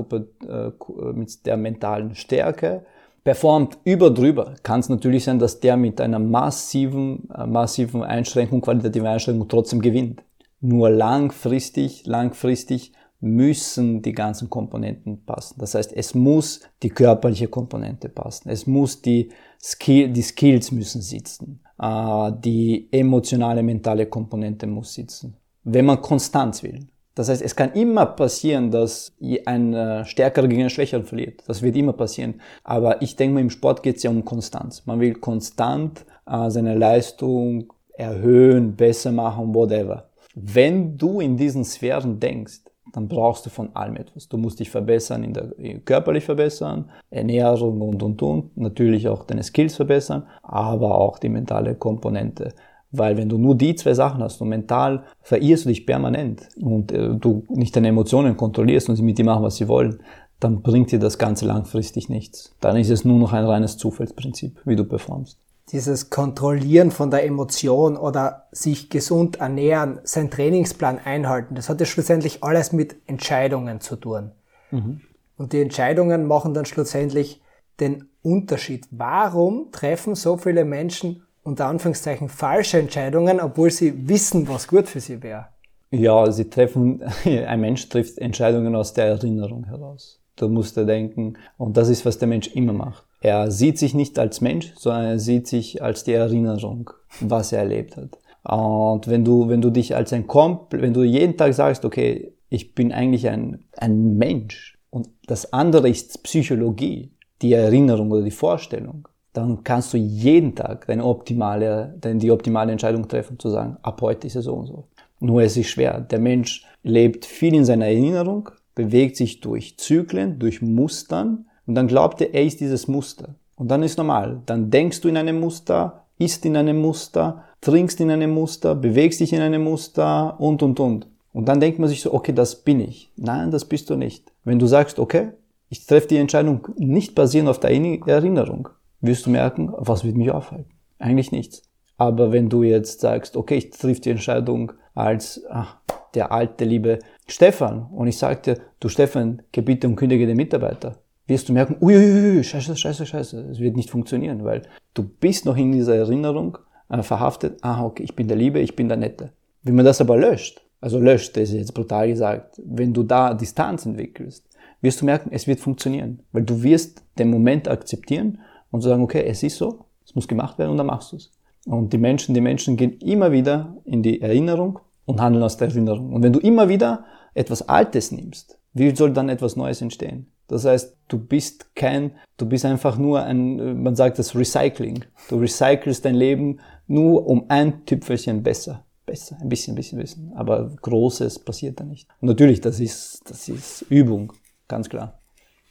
äh, 0.46 0.70
mit 1.12 1.46
der 1.46 1.56
mentalen 1.56 2.14
Stärke 2.14 2.84
performt 3.24 3.78
über 3.84 4.10
drüber, 4.10 4.54
kann 4.62 4.80
es 4.80 4.88
natürlich 4.88 5.24
sein, 5.24 5.38
dass 5.38 5.60
der 5.60 5.76
mit 5.76 6.00
einer 6.00 6.18
massiven, 6.18 7.28
äh, 7.30 7.46
massiven 7.46 8.02
Einschränkung, 8.02 8.60
qualitativen 8.60 9.06
Einschränkung 9.06 9.48
trotzdem 9.48 9.80
gewinnt. 9.80 10.22
Nur 10.60 10.90
langfristig, 10.90 12.06
langfristig 12.06 12.92
müssen 13.20 14.00
die 14.02 14.12
ganzen 14.12 14.48
Komponenten 14.48 15.24
passen. 15.24 15.56
Das 15.58 15.74
heißt, 15.74 15.92
es 15.92 16.14
muss 16.14 16.60
die 16.82 16.90
körperliche 16.90 17.48
Komponente 17.48 18.08
passen. 18.08 18.48
Es 18.48 18.66
muss 18.66 19.02
die 19.02 19.30
Skill, 19.60 20.08
die 20.10 20.22
Skills 20.22 20.70
müssen 20.70 21.02
sitzen. 21.02 21.60
Äh, 21.80 22.32
die 22.44 22.88
emotionale, 22.92 23.62
mentale 23.62 24.06
Komponente 24.06 24.66
muss 24.66 24.94
sitzen. 24.94 25.36
Wenn 25.64 25.86
man 25.86 26.00
Konstanz 26.00 26.62
will. 26.62 26.86
Das 27.18 27.28
heißt, 27.28 27.42
es 27.42 27.56
kann 27.56 27.72
immer 27.72 28.06
passieren, 28.06 28.70
dass 28.70 29.12
ein 29.44 29.74
äh, 29.74 30.04
Stärkerer 30.04 30.46
gegen 30.46 30.60
einen 30.60 30.70
Schwächeren 30.70 31.04
verliert. 31.04 31.42
Das 31.48 31.62
wird 31.62 31.74
immer 31.74 31.92
passieren. 31.92 32.40
Aber 32.62 33.02
ich 33.02 33.16
denke 33.16 33.34
mal, 33.34 33.40
im 33.40 33.50
Sport 33.50 33.82
geht 33.82 33.96
es 33.96 34.04
ja 34.04 34.10
um 34.10 34.24
Konstanz. 34.24 34.86
Man 34.86 35.00
will 35.00 35.14
konstant 35.14 36.06
äh, 36.30 36.48
seine 36.48 36.76
Leistung 36.76 37.72
erhöhen, 37.94 38.76
besser 38.76 39.10
machen, 39.10 39.52
whatever. 39.52 40.10
Wenn 40.36 40.96
du 40.96 41.18
in 41.18 41.36
diesen 41.36 41.64
Sphären 41.64 42.20
denkst, 42.20 42.60
dann 42.92 43.08
brauchst 43.08 43.44
du 43.46 43.50
von 43.50 43.74
allem 43.74 43.96
etwas. 43.96 44.28
Du 44.28 44.36
musst 44.36 44.60
dich 44.60 44.70
verbessern, 44.70 45.24
in 45.24 45.32
der, 45.32 45.50
körperlich 45.84 46.24
verbessern, 46.24 46.88
Ernährung 47.10 47.80
und, 47.80 48.00
und, 48.00 48.22
und. 48.22 48.56
Natürlich 48.56 49.08
auch 49.08 49.24
deine 49.24 49.42
Skills 49.42 49.74
verbessern, 49.74 50.24
aber 50.44 50.96
auch 50.96 51.18
die 51.18 51.30
mentale 51.30 51.74
Komponente. 51.74 52.54
Weil 52.90 53.16
wenn 53.16 53.28
du 53.28 53.36
nur 53.36 53.54
die 53.54 53.74
zwei 53.74 53.94
Sachen 53.94 54.22
hast 54.22 54.40
und 54.40 54.48
mental 54.48 55.04
verirrst 55.20 55.66
du 55.66 55.68
dich 55.68 55.86
permanent 55.86 56.48
und 56.60 56.90
äh, 56.90 57.14
du 57.14 57.44
nicht 57.50 57.76
deine 57.76 57.88
Emotionen 57.88 58.36
kontrollierst 58.36 58.88
und 58.88 58.96
sie 58.96 59.02
mit 59.02 59.18
dir 59.18 59.24
machen, 59.24 59.42
was 59.42 59.56
sie 59.56 59.68
wollen, 59.68 60.00
dann 60.40 60.62
bringt 60.62 60.92
dir 60.92 60.98
das 60.98 61.18
Ganze 61.18 61.46
langfristig 61.46 62.08
nichts. 62.08 62.54
Dann 62.60 62.76
ist 62.76 62.90
es 62.90 63.04
nur 63.04 63.18
noch 63.18 63.32
ein 63.32 63.44
reines 63.44 63.76
Zufallsprinzip, 63.76 64.60
wie 64.64 64.76
du 64.76 64.84
performst 64.84 65.38
dieses 65.72 66.10
Kontrollieren 66.10 66.90
von 66.90 67.10
der 67.10 67.24
Emotion 67.24 67.96
oder 67.96 68.48
sich 68.52 68.90
gesund 68.90 69.36
ernähren, 69.36 70.00
sein 70.02 70.30
Trainingsplan 70.30 70.98
einhalten, 70.98 71.54
das 71.54 71.68
hat 71.68 71.80
ja 71.80 71.86
schlussendlich 71.86 72.42
alles 72.42 72.72
mit 72.72 72.96
Entscheidungen 73.06 73.80
zu 73.80 73.96
tun. 73.96 74.32
Mhm. 74.70 75.00
Und 75.36 75.52
die 75.52 75.60
Entscheidungen 75.60 76.26
machen 76.26 76.54
dann 76.54 76.64
schlussendlich 76.64 77.42
den 77.80 78.08
Unterschied. 78.22 78.86
Warum 78.90 79.70
treffen 79.70 80.14
so 80.14 80.36
viele 80.36 80.64
Menschen 80.64 81.22
unter 81.48 81.66
Anführungszeichen 81.66 82.28
falsche 82.28 82.78
Entscheidungen, 82.78 83.40
obwohl 83.40 83.70
sie 83.70 84.08
wissen, 84.08 84.46
was 84.48 84.68
gut 84.68 84.86
für 84.86 85.00
sie 85.00 85.22
wäre? 85.22 85.46
Ja, 85.90 86.30
sie 86.30 86.50
treffen, 86.50 87.02
ein 87.24 87.60
Mensch 87.60 87.88
trifft 87.88 88.18
Entscheidungen 88.18 88.76
aus 88.76 88.92
der 88.92 89.06
Erinnerung 89.06 89.64
heraus. 89.64 90.20
Du 90.36 90.48
musst 90.48 90.76
dir 90.76 90.84
denken, 90.84 91.34
und 91.56 91.76
das 91.76 91.88
ist, 91.88 92.04
was 92.04 92.18
der 92.18 92.28
Mensch 92.28 92.48
immer 92.48 92.72
macht. 92.72 93.04
Er 93.20 93.50
sieht 93.50 93.78
sich 93.78 93.94
nicht 93.94 94.18
als 94.18 94.40
Mensch, 94.40 94.72
sondern 94.76 95.06
er 95.06 95.18
sieht 95.18 95.48
sich 95.48 95.82
als 95.82 96.04
die 96.04 96.12
Erinnerung, 96.12 96.90
was 97.20 97.52
er 97.52 97.60
erlebt 97.60 97.96
hat. 97.96 98.18
Und 98.44 99.08
wenn 99.08 99.24
du, 99.24 99.48
wenn 99.48 99.60
du 99.60 99.70
dich 99.70 99.96
als 99.96 100.12
ein 100.12 100.26
Komp, 100.26 100.72
wenn 100.72 100.94
du 100.94 101.02
jeden 101.02 101.36
Tag 101.36 101.54
sagst, 101.54 101.84
okay, 101.84 102.34
ich 102.50 102.74
bin 102.74 102.92
eigentlich 102.92 103.28
ein, 103.28 103.64
ein 103.76 104.16
Mensch 104.16 104.78
und 104.90 105.08
das 105.26 105.52
andere 105.52 105.88
ist 105.88 106.22
Psychologie, 106.22 107.12
die 107.42 107.52
Erinnerung 107.52 108.10
oder 108.12 108.22
die 108.22 108.30
Vorstellung, 108.30 109.08
dann 109.38 109.64
kannst 109.64 109.92
du 109.92 109.96
jeden 109.96 110.54
Tag 110.54 110.86
deine 110.86 111.04
optimale, 111.04 111.94
deine, 112.00 112.18
die 112.18 112.30
optimale 112.30 112.72
Entscheidung 112.72 113.08
treffen, 113.08 113.38
zu 113.38 113.50
sagen, 113.50 113.76
ab 113.82 114.00
heute 114.02 114.26
ist 114.26 114.36
es 114.36 114.44
so 114.44 114.54
und 114.54 114.66
so. 114.66 114.84
Nur 115.20 115.42
es 115.42 115.56
ist 115.56 115.68
schwer. 115.68 116.00
Der 116.00 116.20
Mensch 116.20 116.64
lebt 116.82 117.24
viel 117.24 117.54
in 117.54 117.64
seiner 117.64 117.86
Erinnerung, 117.86 118.50
bewegt 118.74 119.16
sich 119.16 119.40
durch 119.40 119.76
Zyklen, 119.78 120.38
durch 120.38 120.62
Mustern 120.62 121.46
und 121.66 121.74
dann 121.74 121.88
glaubt 121.88 122.20
er, 122.20 122.34
er 122.34 122.44
ist 122.44 122.60
dieses 122.60 122.88
Muster. 122.88 123.34
Und 123.56 123.70
dann 123.70 123.82
ist 123.82 123.98
normal. 123.98 124.40
Dann 124.46 124.70
denkst 124.70 125.00
du 125.00 125.08
in 125.08 125.16
einem 125.16 125.40
Muster, 125.40 126.04
isst 126.18 126.46
in 126.46 126.56
einem 126.56 126.80
Muster, 126.80 127.44
trinkst 127.60 128.00
in 128.00 128.10
einem 128.10 128.30
Muster, 128.30 128.74
bewegst 128.74 129.20
dich 129.20 129.32
in 129.32 129.40
einem 129.40 129.64
Muster 129.64 130.38
und, 130.38 130.62
und, 130.62 130.78
und. 130.78 131.06
Und 131.32 131.48
dann 131.48 131.60
denkt 131.60 131.78
man 131.78 131.88
sich 131.88 132.00
so, 132.00 132.14
okay, 132.14 132.32
das 132.32 132.56
bin 132.56 132.80
ich. 132.80 133.10
Nein, 133.16 133.50
das 133.50 133.64
bist 133.64 133.90
du 133.90 133.96
nicht. 133.96 134.32
Wenn 134.44 134.58
du 134.58 134.66
sagst, 134.66 134.98
okay, 134.98 135.30
ich 135.68 135.86
treffe 135.86 136.08
die 136.08 136.16
Entscheidung 136.16 136.68
nicht 136.76 137.14
basierend 137.14 137.50
auf 137.50 137.60
der 137.60 137.70
Erinnerung, 137.70 138.68
wirst 139.00 139.26
du 139.26 139.30
merken, 139.30 139.72
was 139.76 140.04
wird 140.04 140.16
mich 140.16 140.30
aufhalten? 140.30 140.70
Eigentlich 140.98 141.32
nichts. 141.32 141.62
Aber 141.96 142.32
wenn 142.32 142.48
du 142.48 142.62
jetzt 142.62 143.00
sagst, 143.00 143.36
okay, 143.36 143.56
ich 143.56 143.70
triff 143.70 144.00
die 144.00 144.10
Entscheidung 144.10 144.72
als 144.94 145.42
ach, 145.50 145.78
der 146.14 146.32
alte, 146.32 146.64
liebe 146.64 147.00
Stefan 147.26 147.86
und 147.90 148.06
ich 148.06 148.18
sagte, 148.18 148.60
du 148.80 148.88
Stefan, 148.88 149.42
gebiete 149.52 149.86
und 149.86 149.96
kündige 149.96 150.26
den 150.26 150.36
Mitarbeiter, 150.36 150.96
wirst 151.26 151.48
du 151.48 151.52
merken, 151.52 151.76
uiuiui, 151.80 152.42
scheiße, 152.42 152.76
scheiße, 152.76 153.04
scheiße, 153.04 153.40
es 153.50 153.58
wird 153.58 153.76
nicht 153.76 153.90
funktionieren, 153.90 154.44
weil 154.44 154.62
du 154.94 155.02
bist 155.02 155.44
noch 155.44 155.56
in 155.56 155.72
dieser 155.72 155.96
Erinnerung 155.96 156.58
äh, 156.88 157.02
verhaftet, 157.02 157.58
ah, 157.62 157.84
okay, 157.84 158.02
ich 158.04 158.16
bin 158.16 158.28
der 158.28 158.36
Liebe, 158.36 158.60
ich 158.60 158.76
bin 158.76 158.88
der 158.88 158.96
Nette. 158.96 159.32
Wenn 159.62 159.74
man 159.74 159.84
das 159.84 160.00
aber 160.00 160.16
löscht, 160.16 160.62
also 160.80 160.98
löscht, 160.98 161.36
das 161.36 161.50
ist 161.50 161.56
jetzt 161.56 161.74
brutal 161.74 162.08
gesagt, 162.08 162.60
wenn 162.64 162.94
du 162.94 163.02
da 163.02 163.34
Distanz 163.34 163.84
entwickelst, 163.84 164.46
wirst 164.80 165.00
du 165.00 165.04
merken, 165.04 165.30
es 165.32 165.46
wird 165.46 165.60
funktionieren, 165.60 166.22
weil 166.32 166.44
du 166.44 166.62
wirst 166.62 167.02
den 167.18 167.30
Moment 167.30 167.68
akzeptieren 167.68 168.38
und 168.70 168.80
sagen, 168.80 169.02
okay, 169.02 169.24
es 169.26 169.42
ist 169.42 169.56
so, 169.56 169.86
es 170.04 170.14
muss 170.14 170.28
gemacht 170.28 170.58
werden 170.58 170.70
und 170.70 170.78
dann 170.78 170.86
machst 170.86 171.12
du 171.12 171.16
es. 171.16 171.32
Und 171.66 171.92
die 171.92 171.98
Menschen, 171.98 172.34
die 172.34 172.40
Menschen 172.40 172.76
gehen 172.76 172.98
immer 172.98 173.32
wieder 173.32 173.76
in 173.84 174.02
die 174.02 174.20
Erinnerung 174.22 174.78
und 175.04 175.20
handeln 175.20 175.42
aus 175.42 175.56
der 175.56 175.68
Erinnerung. 175.68 176.12
Und 176.12 176.22
wenn 176.22 176.32
du 176.32 176.38
immer 176.38 176.68
wieder 176.68 177.04
etwas 177.34 177.68
Altes 177.68 178.12
nimmst, 178.12 178.58
wie 178.72 178.94
soll 178.94 179.12
dann 179.12 179.28
etwas 179.28 179.56
Neues 179.56 179.82
entstehen? 179.82 180.30
Das 180.46 180.64
heißt, 180.64 180.96
du 181.08 181.18
bist 181.18 181.74
kein, 181.74 182.12
du 182.38 182.46
bist 182.46 182.64
einfach 182.64 182.96
nur 182.96 183.22
ein, 183.22 183.82
man 183.82 183.94
sagt 183.94 184.18
das 184.18 184.34
Recycling. 184.34 185.04
Du 185.28 185.36
recycelst 185.36 186.04
dein 186.04 186.14
Leben 186.14 186.60
nur 186.86 187.26
um 187.26 187.44
ein 187.48 187.84
Tüpfelchen 187.84 188.42
besser. 188.42 188.84
Besser, 189.04 189.38
ein 189.40 189.48
bisschen, 189.48 189.74
bisschen, 189.74 189.98
bisschen. 189.98 190.32
Aber 190.34 190.70
Großes 190.82 191.38
passiert 191.38 191.80
da 191.80 191.84
nicht. 191.84 192.08
Und 192.20 192.28
natürlich, 192.28 192.60
das 192.60 192.80
ist, 192.80 193.20
das 193.28 193.48
ist 193.48 193.82
Übung, 193.90 194.32
ganz 194.68 194.88
klar. 194.88 195.17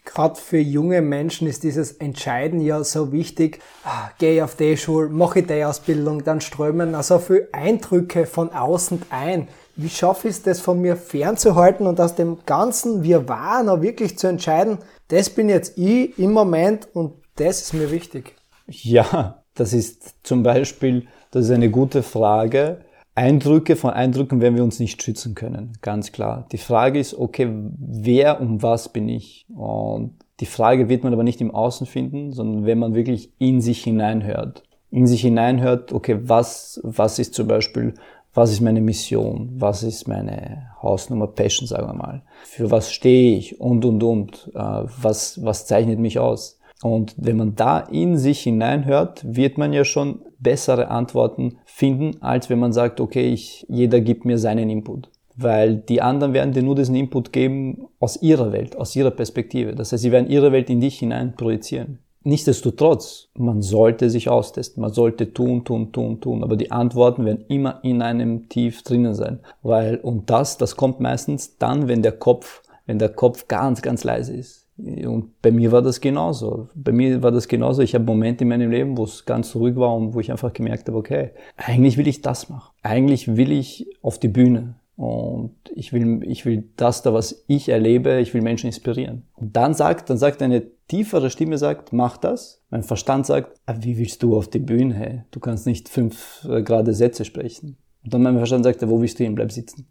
Gerade 0.07 0.39
für 0.39 0.57
junge 0.57 1.01
Menschen 1.01 1.47
ist 1.47 1.63
dieses 1.63 1.91
Entscheiden 1.91 2.61
ja 2.61 2.83
so 2.83 3.11
wichtig. 3.11 3.59
Ah, 3.83 4.09
gehe 4.17 4.43
auf 4.43 4.55
die 4.55 4.77
Schule, 4.77 5.09
mache 5.09 5.43
die 5.43 5.63
Ausbildung, 5.63 6.23
dann 6.23 6.41
strömen 6.41 6.95
also 6.95 7.19
viele 7.19 7.49
Eindrücke 7.51 8.25
von 8.25 8.51
außen 8.51 9.03
ein 9.09 9.47
wie 9.77 9.89
schaffe 9.89 10.27
ich 10.27 10.35
es, 10.35 10.41
das 10.41 10.59
von 10.59 10.81
mir 10.81 10.97
fernzuhalten 10.97 11.85
und 11.85 12.01
aus 12.01 12.15
dem 12.15 12.39
ganzen 12.45 13.03
Wir 13.03 13.29
waren 13.29 13.69
auch 13.69 13.81
wirklich 13.81 14.17
zu 14.17 14.27
entscheiden, 14.27 14.79
das 15.07 15.29
bin 15.29 15.49
jetzt 15.49 15.77
ich 15.77 16.17
im 16.17 16.33
Moment 16.33 16.87
und 16.93 17.13
das 17.35 17.61
ist 17.61 17.73
mir 17.73 17.91
wichtig? 17.91 18.35
Ja, 18.67 19.43
das 19.53 19.73
ist 19.73 20.15
zum 20.23 20.43
Beispiel, 20.43 21.07
das 21.31 21.45
ist 21.45 21.51
eine 21.51 21.69
gute 21.69 22.01
Frage. 22.01 22.81
Eindrücke 23.17 23.75
von 23.75 23.89
Eindrücken 23.89 24.41
werden 24.41 24.55
wir 24.55 24.63
uns 24.63 24.79
nicht 24.79 25.01
schützen 25.01 25.33
können, 25.33 25.73
ganz 25.81 26.11
klar. 26.11 26.45
Die 26.51 26.59
Frage 26.59 26.99
ist, 26.99 27.17
okay, 27.17 27.49
wer 27.79 28.39
und 28.39 28.61
was 28.61 28.89
bin 28.89 29.09
ich? 29.09 29.47
Und 29.49 30.11
Die 30.39 30.45
Frage 30.45 30.87
wird 30.87 31.03
man 31.03 31.13
aber 31.13 31.23
nicht 31.23 31.41
im 31.41 31.49
Außen 31.49 31.87
finden, 31.87 32.31
sondern 32.31 32.65
wenn 32.65 32.77
man 32.77 32.93
wirklich 32.93 33.31
in 33.39 33.59
sich 33.59 33.83
hineinhört. 33.83 34.61
In 34.91 35.07
sich 35.07 35.21
hineinhört, 35.21 35.93
okay, 35.93 36.19
was, 36.21 36.79
was 36.83 37.17
ist 37.17 37.33
zum 37.33 37.47
Beispiel, 37.47 37.95
was 38.35 38.51
ist 38.51 38.61
meine 38.61 38.81
Mission? 38.81 39.49
Was 39.55 39.81
ist 39.81 40.07
meine 40.07 40.67
Hausnummer 40.83 41.25
Passion, 41.25 41.67
sagen 41.67 41.87
wir 41.87 41.93
mal? 41.95 42.21
Für 42.43 42.69
was 42.69 42.91
stehe 42.93 43.35
ich? 43.35 43.59
Und, 43.59 43.83
und, 43.83 44.03
und. 44.03 44.51
Äh, 44.53 44.83
was, 45.01 45.43
was 45.43 45.65
zeichnet 45.65 45.97
mich 45.97 46.19
aus? 46.19 46.56
Und 46.83 47.15
wenn 47.17 47.37
man 47.37 47.55
da 47.55 47.79
in 47.79 48.17
sich 48.17 48.41
hineinhört, 48.41 49.23
wird 49.27 49.57
man 49.57 49.73
ja 49.73 49.83
schon 49.83 50.21
bessere 50.39 50.89
Antworten 50.89 51.57
finden, 51.65 52.21
als 52.21 52.49
wenn 52.49 52.59
man 52.59 52.73
sagt, 52.73 52.99
okay, 52.99 53.33
ich, 53.33 53.65
jeder 53.67 53.99
gibt 54.01 54.25
mir 54.25 54.37
seinen 54.37 54.69
Input 54.69 55.09
weil 55.37 55.75
die 55.77 56.01
anderen 56.01 56.33
werden 56.33 56.51
dir 56.51 56.63
nur 56.63 56.75
diesen 56.75 56.95
Input 56.95 57.31
geben 57.31 57.87
aus 57.99 58.21
ihrer 58.21 58.51
Welt, 58.51 58.75
aus 58.75 58.95
ihrer 58.95 59.11
Perspektive. 59.11 59.75
Das 59.75 59.91
heißt, 59.91 60.01
sie 60.01 60.11
werden 60.11 60.29
ihre 60.29 60.51
Welt 60.51 60.69
in 60.69 60.81
dich 60.81 60.97
hinein 60.99 61.35
projizieren. 61.35 61.99
Nichtsdestotrotz, 62.23 63.29
man 63.35 63.61
sollte 63.61 64.09
sich 64.09 64.27
austesten, 64.27 64.81
man 64.81 64.91
sollte 64.91 65.31
tun, 65.31 65.63
tun, 65.63 65.93
tun, 65.93 66.19
tun, 66.19 66.43
aber 66.43 66.57
die 66.57 66.71
Antworten 66.71 67.23
werden 67.23 67.45
immer 67.47 67.79
in 67.83 68.01
einem 68.01 68.49
Tief 68.49 68.83
drinnen 68.83 69.13
sein, 69.13 69.39
weil 69.61 69.97
und 69.97 70.29
das, 70.29 70.57
das 70.57 70.75
kommt 70.75 70.99
meistens 70.99 71.57
dann, 71.57 71.87
wenn 71.87 72.01
der 72.01 72.11
Kopf, 72.11 72.63
wenn 72.85 72.99
der 72.99 73.09
Kopf 73.09 73.47
ganz, 73.47 73.81
ganz 73.81 74.03
leise 74.03 74.35
ist. 74.35 74.66
Und 74.77 75.41
bei 75.41 75.51
mir 75.51 75.71
war 75.71 75.81
das 75.81 76.01
genauso. 76.01 76.69
Bei 76.75 76.91
mir 76.91 77.23
war 77.23 77.31
das 77.31 77.47
genauso. 77.47 77.81
Ich 77.81 77.95
habe 77.95 78.05
Momente 78.05 78.43
in 78.43 78.49
meinem 78.49 78.69
Leben, 78.69 78.97
wo 78.97 79.05
es 79.05 79.25
ganz 79.25 79.55
ruhig 79.55 79.75
war 79.75 79.95
und 79.95 80.13
wo 80.13 80.19
ich 80.19 80.31
einfach 80.31 80.53
gemerkt 80.53 80.87
habe, 80.87 80.97
okay, 80.97 81.31
eigentlich 81.55 81.97
will 81.97 82.07
ich 82.07 82.21
das 82.21 82.49
machen. 82.49 82.71
Eigentlich 82.83 83.35
will 83.35 83.51
ich 83.51 83.87
auf 84.01 84.19
die 84.19 84.27
Bühne. 84.27 84.75
Und 84.95 85.53
ich 85.75 85.93
will, 85.93 86.23
ich 86.23 86.45
will 86.45 86.69
das 86.75 87.03
da, 87.03 87.13
was 87.13 87.43
ich 87.47 87.69
erlebe, 87.69 88.19
ich 88.19 88.33
will 88.33 88.41
Menschen 88.41 88.67
inspirieren. 88.67 89.23
Und 89.35 89.55
dann 89.55 89.75
sagt, 89.75 90.09
dann 90.09 90.17
sagt 90.17 90.41
eine 90.41 90.63
tiefere 90.87 91.29
Stimme 91.29 91.57
sagt, 91.59 91.93
mach 91.93 92.17
das. 92.17 92.63
Mein 92.71 92.83
Verstand 92.83 93.27
sagt, 93.27 93.59
ah, 93.67 93.75
wie 93.79 93.97
willst 93.97 94.23
du 94.23 94.35
auf 94.35 94.47
die 94.47 94.59
Bühne? 94.59 94.95
Hey? 94.95 95.23
Du 95.31 95.39
kannst 95.39 95.67
nicht 95.67 95.87
fünf 95.87 96.47
äh, 96.49 96.63
gerade 96.63 96.93
Sätze 96.93 97.25
sprechen. 97.25 97.77
Und 98.03 98.13
dann 98.13 98.23
mein 98.23 98.37
Verstand 98.37 98.63
sagt, 98.63 98.87
wo 98.87 98.99
willst 98.99 99.19
du 99.19 99.23
hin? 99.23 99.35
Bleib 99.35 99.51
sitzen. 99.51 99.87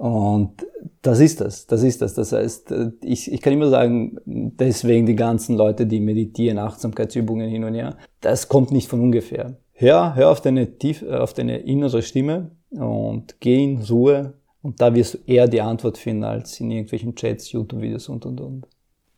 Und 0.00 0.66
das 1.02 1.20
ist 1.20 1.42
das, 1.42 1.66
das 1.66 1.82
ist 1.82 2.00
das. 2.00 2.14
Das 2.14 2.32
heißt, 2.32 2.72
äh, 2.72 2.90
ich, 3.02 3.30
ich 3.30 3.42
kann 3.42 3.52
immer 3.52 3.68
sagen, 3.68 4.16
deswegen 4.24 5.04
die 5.04 5.14
ganzen 5.14 5.58
Leute, 5.58 5.86
die 5.86 6.00
meditieren, 6.00 6.56
Achtsamkeitsübungen 6.56 7.50
hin 7.50 7.64
und 7.64 7.74
her, 7.74 7.98
das 8.22 8.48
kommt 8.48 8.72
nicht 8.72 8.88
von 8.88 9.00
ungefähr. 9.00 9.58
Hör, 9.74 10.14
hör 10.14 10.30
auf 10.30 10.40
deine, 10.40 10.78
tief, 10.78 11.02
äh, 11.02 11.16
auf 11.16 11.34
deine 11.34 11.58
innere 11.58 12.00
Stimme 12.00 12.52
und 12.70 13.40
geh 13.40 13.62
in 13.62 13.82
Ruhe, 13.82 14.32
und 14.62 14.80
da 14.80 14.94
wirst 14.94 15.14
du 15.14 15.18
eher 15.26 15.48
die 15.48 15.60
Antwort 15.60 15.98
finden 15.98 16.24
als 16.24 16.58
in 16.60 16.70
irgendwelchen 16.70 17.14
Chats, 17.14 17.52
YouTube-Videos 17.52 18.08
und, 18.08 18.24
und, 18.24 18.40
und. 18.40 18.66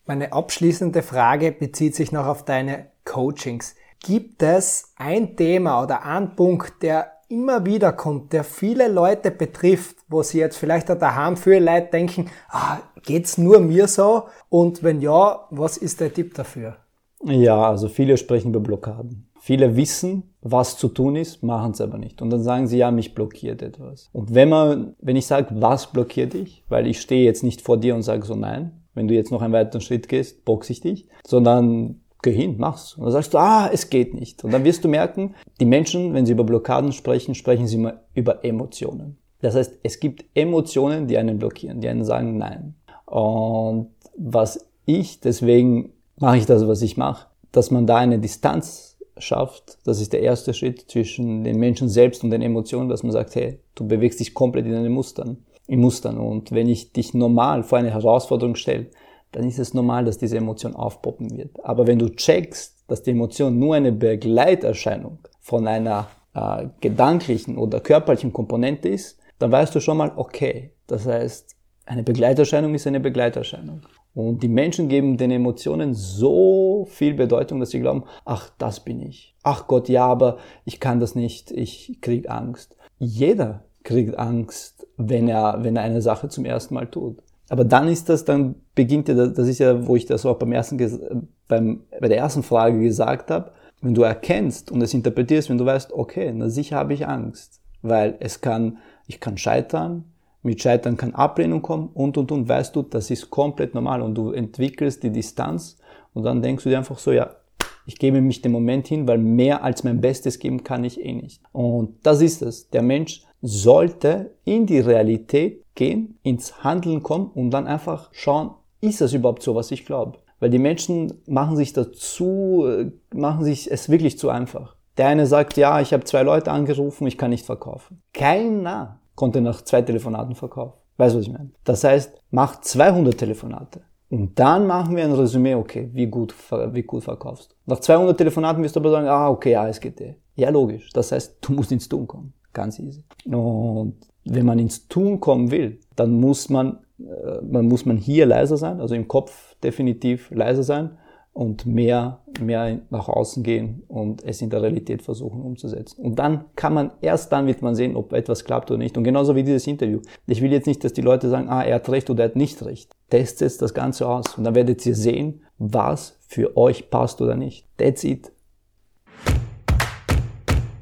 Meine 0.05 0.33
abschließende 0.33 1.03
Frage 1.03 1.53
bezieht 1.53 1.95
sich 1.95 2.11
noch 2.11 2.27
auf 2.27 2.45
deine 2.45 2.87
Coachings. 3.05 3.77
Gibt 4.01 4.43
es 4.43 4.93
ein 4.97 5.37
Thema 5.37 5.81
oder 5.85 6.05
ein 6.05 6.35
Punkt, 6.35 6.83
der 6.83 7.12
immer 7.33 7.65
wieder 7.65 7.93
kommt, 7.93 8.33
der 8.35 8.45
viele 8.45 8.89
Leute 8.89 9.31
betrifft, 9.31 9.97
wo 10.09 10.23
sie 10.23 10.39
jetzt 10.39 10.59
vielleicht 10.59 10.91
auch 10.91 10.99
daheim 10.99 11.37
viele 11.37 11.61
Leute 11.61 11.89
denken, 11.91 12.31
ah, 12.51 12.79
geht's 13.03 13.39
nur 13.39 13.59
mir 13.59 13.89
so? 13.89 14.25
Und 14.51 14.83
wenn 14.83 15.01
ja, 15.01 15.47
was 15.51 15.79
ist 15.79 16.01
der 16.01 16.13
Tipp 16.13 16.35
dafür? 16.35 16.77
Ja, 17.25 17.71
also 17.71 17.89
viele 17.89 18.17
sprechen 18.19 18.51
über 18.51 18.61
Blockaden. 18.61 19.29
Viele 19.41 19.77
wissen, 19.77 20.35
was 20.43 20.77
zu 20.77 20.89
tun 20.89 21.17
ist, 21.17 21.43
machen 21.43 21.73
es 21.73 21.81
aber 21.81 21.99
nicht. 21.99 22.21
Und 22.21 22.31
dann 22.31 22.43
sagen 22.43 22.67
sie, 22.67 22.79
ja, 22.79 22.91
mich 22.91 23.15
blockiert 23.15 23.63
etwas. 23.63 24.11
Und 24.13 24.35
wenn 24.35 24.49
man, 24.49 24.95
wenn 25.01 25.17
ich 25.17 25.27
sage, 25.27 25.49
was 25.53 25.91
blockiert 25.91 26.35
dich, 26.35 26.65
weil 26.69 26.87
ich 26.87 27.01
stehe 27.01 27.25
jetzt 27.25 27.43
nicht 27.43 27.63
vor 27.63 27.79
dir 27.79 27.95
und 27.95 28.03
sage 28.03 28.27
so, 28.27 28.37
nein, 28.37 28.83
wenn 28.95 29.09
du 29.09 29.15
jetzt 29.15 29.33
noch 29.33 29.41
einen 29.41 29.55
weiteren 29.55 29.81
Schritt 29.81 30.09
gehst, 30.09 30.45
boxe 30.45 30.73
ich 30.73 30.81
dich, 30.81 31.09
sondern 31.27 32.02
geh 32.23 32.33
hin, 32.33 32.55
mach's. 32.59 32.95
Und 32.95 33.05
dann 33.05 33.13
sagst 33.13 33.35
du, 33.35 33.39
ah, 33.39 33.69
es 33.73 33.91
geht 33.91 34.15
nicht. 34.15 34.45
Und 34.45 34.53
dann 34.53 34.65
wirst 34.65 34.85
du 34.85 34.89
merken, 34.89 35.35
die 35.61 35.65
Menschen, 35.65 36.15
wenn 36.15 36.25
sie 36.25 36.33
über 36.33 36.45
Blockaden 36.45 36.93
sprechen, 36.93 37.35
sprechen 37.35 37.67
sie 37.67 37.77
immer 37.77 38.01
über 38.15 38.45
Emotionen. 38.45 39.19
Das 39.41 39.57
heißt, 39.57 39.81
es 39.83 40.01
gibt 40.01 40.25
Emotionen, 40.35 41.09
die 41.09 41.19
einen 41.19 41.39
blockieren, 41.39 41.81
die 41.81 41.89
einen 41.89 42.05
sagen 42.05 42.39
nein. 42.39 42.75
Und 43.07 43.91
was 44.17 44.67
ich, 44.87 45.21
deswegen 45.21 45.93
mache 46.17 46.39
ich 46.39 46.47
das, 46.47 46.67
was 46.67 46.81
ich 46.83 46.97
mache, 46.97 47.27
dass 47.51 47.71
man 47.71 47.87
da 47.87 47.97
eine 47.97 48.19
Distanz 48.19 48.97
schafft, 49.19 49.79
das 49.85 50.01
ist 50.01 50.13
der 50.13 50.23
erste 50.23 50.55
Schritt 50.55 50.91
zwischen 50.91 51.45
den 51.45 51.59
Menschen 51.59 51.89
selbst 51.89 52.25
und 52.25 52.31
den 52.31 52.43
Emotionen, 52.43 52.89
dass 52.89 53.03
man 53.03 53.13
sagt, 53.13 53.35
hey, 53.35 53.59
du 53.75 53.87
bewegst 53.87 54.21
dich 54.21 54.33
komplett 54.33 54.67
in 54.67 54.73
deinen 54.73 54.93
Mustern, 54.93 55.39
in 55.67 55.81
Mustern. 55.81 56.19
Und 56.19 56.53
wenn 56.53 56.69
ich 56.69 56.93
dich 56.93 57.13
normal 57.13 57.63
vor 57.63 57.79
eine 57.79 57.91
Herausforderung 57.91 58.55
stelle, 58.55 58.87
dann 59.33 59.45
ist 59.47 59.59
es 59.59 59.75
normal, 59.75 60.05
dass 60.05 60.19
diese 60.19 60.37
Emotion 60.37 60.77
aufpoppen 60.77 61.37
wird. 61.37 61.65
Aber 61.65 61.87
wenn 61.87 61.99
du 61.99 62.09
checkst, 62.11 62.85
dass 62.89 63.03
die 63.03 63.11
Emotion 63.11 63.59
nur 63.59 63.75
eine 63.75 63.93
Begleiterscheinung 63.93 65.19
von 65.41 65.67
einer 65.67 66.09
äh, 66.35 66.67
gedanklichen 66.81 67.59
oder 67.59 67.81
körperlichen 67.81 68.33
Komponente 68.33 68.89
ist, 68.89 69.19
dann 69.39 69.51
weißt 69.51 69.75
du 69.75 69.81
schon 69.81 69.97
mal, 69.97 70.13
okay, 70.17 70.73
das 70.87 71.07
heißt, 71.07 71.57
eine 71.87 72.03
Begleiterscheinung 72.03 72.75
ist 72.75 72.87
eine 72.87 73.01
Begleiterscheinung. 73.01 73.83
Und 74.15 74.43
die 74.43 74.49
Menschen 74.49 74.89
geben 74.89 75.17
den 75.17 75.31
Emotionen 75.31 75.95
so 75.95 76.87
viel 76.91 77.15
Bedeutung, 77.15 77.61
dass 77.61 77.71
sie 77.71 77.81
glauben, 77.81 78.05
ach, 78.25 78.51
das 78.59 78.81
bin 78.81 79.01
ich. 79.01 79.35
Ach 79.43 79.67
Gott, 79.67 79.89
ja, 79.89 80.07
aber 80.07 80.39
ich 80.65 80.81
kann 80.81 81.01
das 81.01 81.15
nicht, 81.15 81.51
ich 81.51 81.99
krieg 82.03 82.31
Angst. 82.31 82.77
Jeder 82.99 83.65
kriegt 83.83 84.19
Angst, 84.19 84.87
wenn 84.97 85.29
er, 85.29 85.65
wenn 85.65 85.77
er 85.77 85.83
eine 85.83 86.03
Sache 86.03 86.29
zum 86.29 86.45
ersten 86.45 86.75
Mal 86.75 86.87
tut. 86.87 87.23
Aber 87.53 87.67
dann 87.67 87.87
ist 87.87 88.09
das, 88.09 88.25
dann 88.25 88.55
beginnt 88.75 89.09
ja, 89.09 89.27
das 89.27 89.47
ist 89.47 89.59
ja, 89.59 89.87
wo 89.87 89.95
ich 89.95 90.07
das 90.07 90.25
auch 90.25 90.39
beim 90.39 90.53
ersten, 90.53 91.29
beim, 91.49 91.83
bei 92.01 92.09
der 92.09 92.17
ersten 92.17 92.43
Frage 92.43 92.81
gesagt 92.81 93.31
habe, 93.31 93.51
wenn 93.83 93.93
du 93.93 94.01
erkennst 94.05 94.73
und 94.73 94.81
es 94.81 94.95
interpretierst, 94.95 95.51
wenn 95.51 95.59
du 95.59 95.67
weißt, 95.67 95.93
okay, 95.93 96.33
na 96.35 96.49
sicher 96.49 96.77
habe 96.77 96.95
ich 96.95 97.07
Angst, 97.07 97.61
weil 97.83 98.17
es 98.21 98.41
kann, 98.41 98.79
ich 99.07 99.21
kann 99.21 99.37
scheitern, 99.37 100.05
mit 100.43 100.63
Scheitern 100.63 100.97
kann 100.97 101.15
Ablehnung 101.15 101.61
kommen 101.61 101.91
und, 101.93 102.17
und, 102.17 102.33
und, 102.33 102.49
weißt 102.49 102.75
du, 102.75 102.81
das 102.81 103.11
ist 103.11 103.29
komplett 103.29 103.75
normal 103.75 104.01
und 104.01 104.15
du 104.15 104.31
entwickelst 104.31 105.03
die 105.03 105.11
Distanz 105.11 105.77
und 106.15 106.23
dann 106.23 106.41
denkst 106.41 106.65
du 106.65 106.71
dir 106.71 106.79
einfach 106.79 106.99
so, 106.99 107.13
ja, 107.13 107.37
ich 107.85 107.99
gebe 107.99 108.23
mich 108.23 108.41
dem 108.41 108.53
Moment 108.53 108.87
hin, 108.87 109.07
weil 109.07 109.19
mehr 109.19 109.63
als 109.63 109.85
mein 109.85 110.01
Bestes 110.01 110.39
geben 110.39 110.65
kann 110.65 110.85
ich 110.85 111.05
eh 111.05 111.13
nicht. 111.13 111.43
Und 111.53 111.97
das 112.03 112.23
ist 112.23 112.41
es. 112.41 112.71
Der 112.71 112.81
Mensch 112.81 113.25
sollte 113.43 114.35
in 114.45 114.67
die 114.67 114.81
Realität 114.81 115.65
gehen, 115.75 116.19
ins 116.23 116.65
Handeln 116.65 117.03
kommen 117.03 117.31
und 117.35 117.51
dann 117.51 117.67
einfach 117.67 118.09
schauen, 118.13 118.53
ist 118.81 119.01
das 119.01 119.13
überhaupt 119.13 119.43
so, 119.43 119.55
was 119.55 119.71
ich 119.71 119.85
glaube? 119.85 120.19
Weil 120.41 120.51
die 120.51 120.59
Menschen 120.59 121.23
machen 121.27 121.57
sich 121.57 121.73
dazu, 121.73 122.67
machen 123.15 123.45
sich 123.45 123.71
es 123.71 123.89
wirklich 123.89 124.19
zu 124.19 124.29
einfach. 124.29 124.77
Der 124.97 125.07
eine 125.07 125.27
sagt, 125.27 125.57
ja, 125.57 125.81
ich 125.81 125.93
habe 125.93 126.05
zwei 126.05 126.23
Leute 126.23 126.51
angerufen, 126.51 127.07
ich 127.07 127.17
kann 127.17 127.31
nicht 127.31 127.47
verkaufen. 127.47 128.03
Keiner 128.13 129.01
konnte 129.15 129.41
nach 129.41 129.63
zwei 129.63 129.83
Telefonaten 129.83 130.35
verkaufen. 130.35 130.79
Weißt 130.97 131.15
du, 131.15 131.19
was 131.19 131.27
ich 131.27 131.33
meine? 131.33 131.51
Das 131.65 131.85
heißt, 131.85 132.21
mach 132.31 132.61
200 132.61 133.17
Telefonate. 133.17 133.83
Und 134.11 134.39
dann 134.39 134.67
machen 134.67 134.95
wir 134.95 135.05
ein 135.05 135.13
Resümee, 135.13 135.55
okay, 135.55 135.89
wie 135.95 136.07
gut, 136.07 136.35
wie 136.51 136.83
gut 136.83 137.05
verkaufst. 137.05 137.57
Nach 137.65 137.81
200 137.81 138.19
Telefonaten 138.19 138.63
wirst 138.63 138.77
du 138.77 138.81
aber 138.81 138.91
sagen, 138.91 139.09
ah, 139.09 139.31
okay, 139.31 139.53
ja, 139.53 139.67
es 139.67 139.81
geht 139.81 140.01
eh. 140.03 140.17
Ja, 140.35 140.51
logisch. 140.51 140.91
Das 140.93 141.13
heißt, 141.13 141.39
du 141.41 141.53
musst 141.53 141.73
ins 141.73 141.89
Tun 141.89 142.07
kommen. 142.07 142.35
Ganz 142.53 142.79
easy. 142.79 143.05
Und 143.27 143.95
wenn 144.25 144.47
man 144.47 144.59
ins 144.59 144.89
Tun 144.89 145.21
kommen 145.21 145.51
will, 145.51 145.79
dann 145.97 146.13
muss 146.21 146.49
man, 146.49 146.79
äh, 146.99 147.41
man 147.43 147.67
muss 147.67 147.87
man 147.87 147.97
hier 147.97 148.27
leiser 148.27 148.57
sein, 148.57 148.81
also 148.81 148.95
im 148.95 149.09
Kopf 149.09 149.57
definitiv 149.63 150.31
leiser 150.31 150.63
sein 150.63 150.99
und 151.33 151.65
mehr, 151.65 152.21
mehr 152.41 152.81
nach 152.91 153.09
außen 153.09 153.43
gehen 153.43 153.85
und 153.89 154.23
es 154.23 154.43
in 154.43 154.51
der 154.51 154.63
Realität 154.63 155.01
versuchen 155.03 155.41
umzusetzen. 155.41 156.03
Und 156.03 156.19
dann 156.19 156.45
kann 156.57 156.75
man, 156.75 156.93
erst 157.01 157.33
dann 157.33 157.47
wird 157.47 157.63
man 157.63 157.75
sehen, 157.75 157.97
ob 157.97 158.13
etwas 158.13 158.45
klappt 158.45 158.71
oder 158.71 158.79
nicht. 158.79 158.99
Und 158.99 159.05
genauso 159.05 159.35
wie 159.35 159.43
dieses 159.43 159.67
Interview. 159.67 160.01
Ich 160.27 160.43
will 160.43 160.53
jetzt 160.53 160.67
nicht, 160.67 160.85
dass 160.85 160.93
die 160.93 161.01
Leute 161.01 161.31
sagen, 161.31 161.49
ah, 161.49 161.63
er 161.63 161.77
hat 161.77 161.89
recht 161.89 162.11
oder 162.11 162.25
er 162.25 162.29
hat 162.31 162.37
nicht 162.37 162.63
recht. 162.65 162.93
Testet 163.09 163.63
das 163.63 163.73
Ganze 163.73 164.07
aus 164.07 164.37
und 164.37 164.45
dann 164.45 164.55
werdet 164.55 164.85
ihr 164.85 164.95
sehen, 164.95 165.43
was 165.59 166.19
für 166.21 166.57
euch 166.57 166.91
passt 166.91 167.23
oder 167.23 167.35
nicht. 167.35 167.67
That's 167.79 168.05
it. 168.05 168.31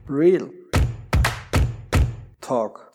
Real 0.09 0.51
Talk. 2.51 2.90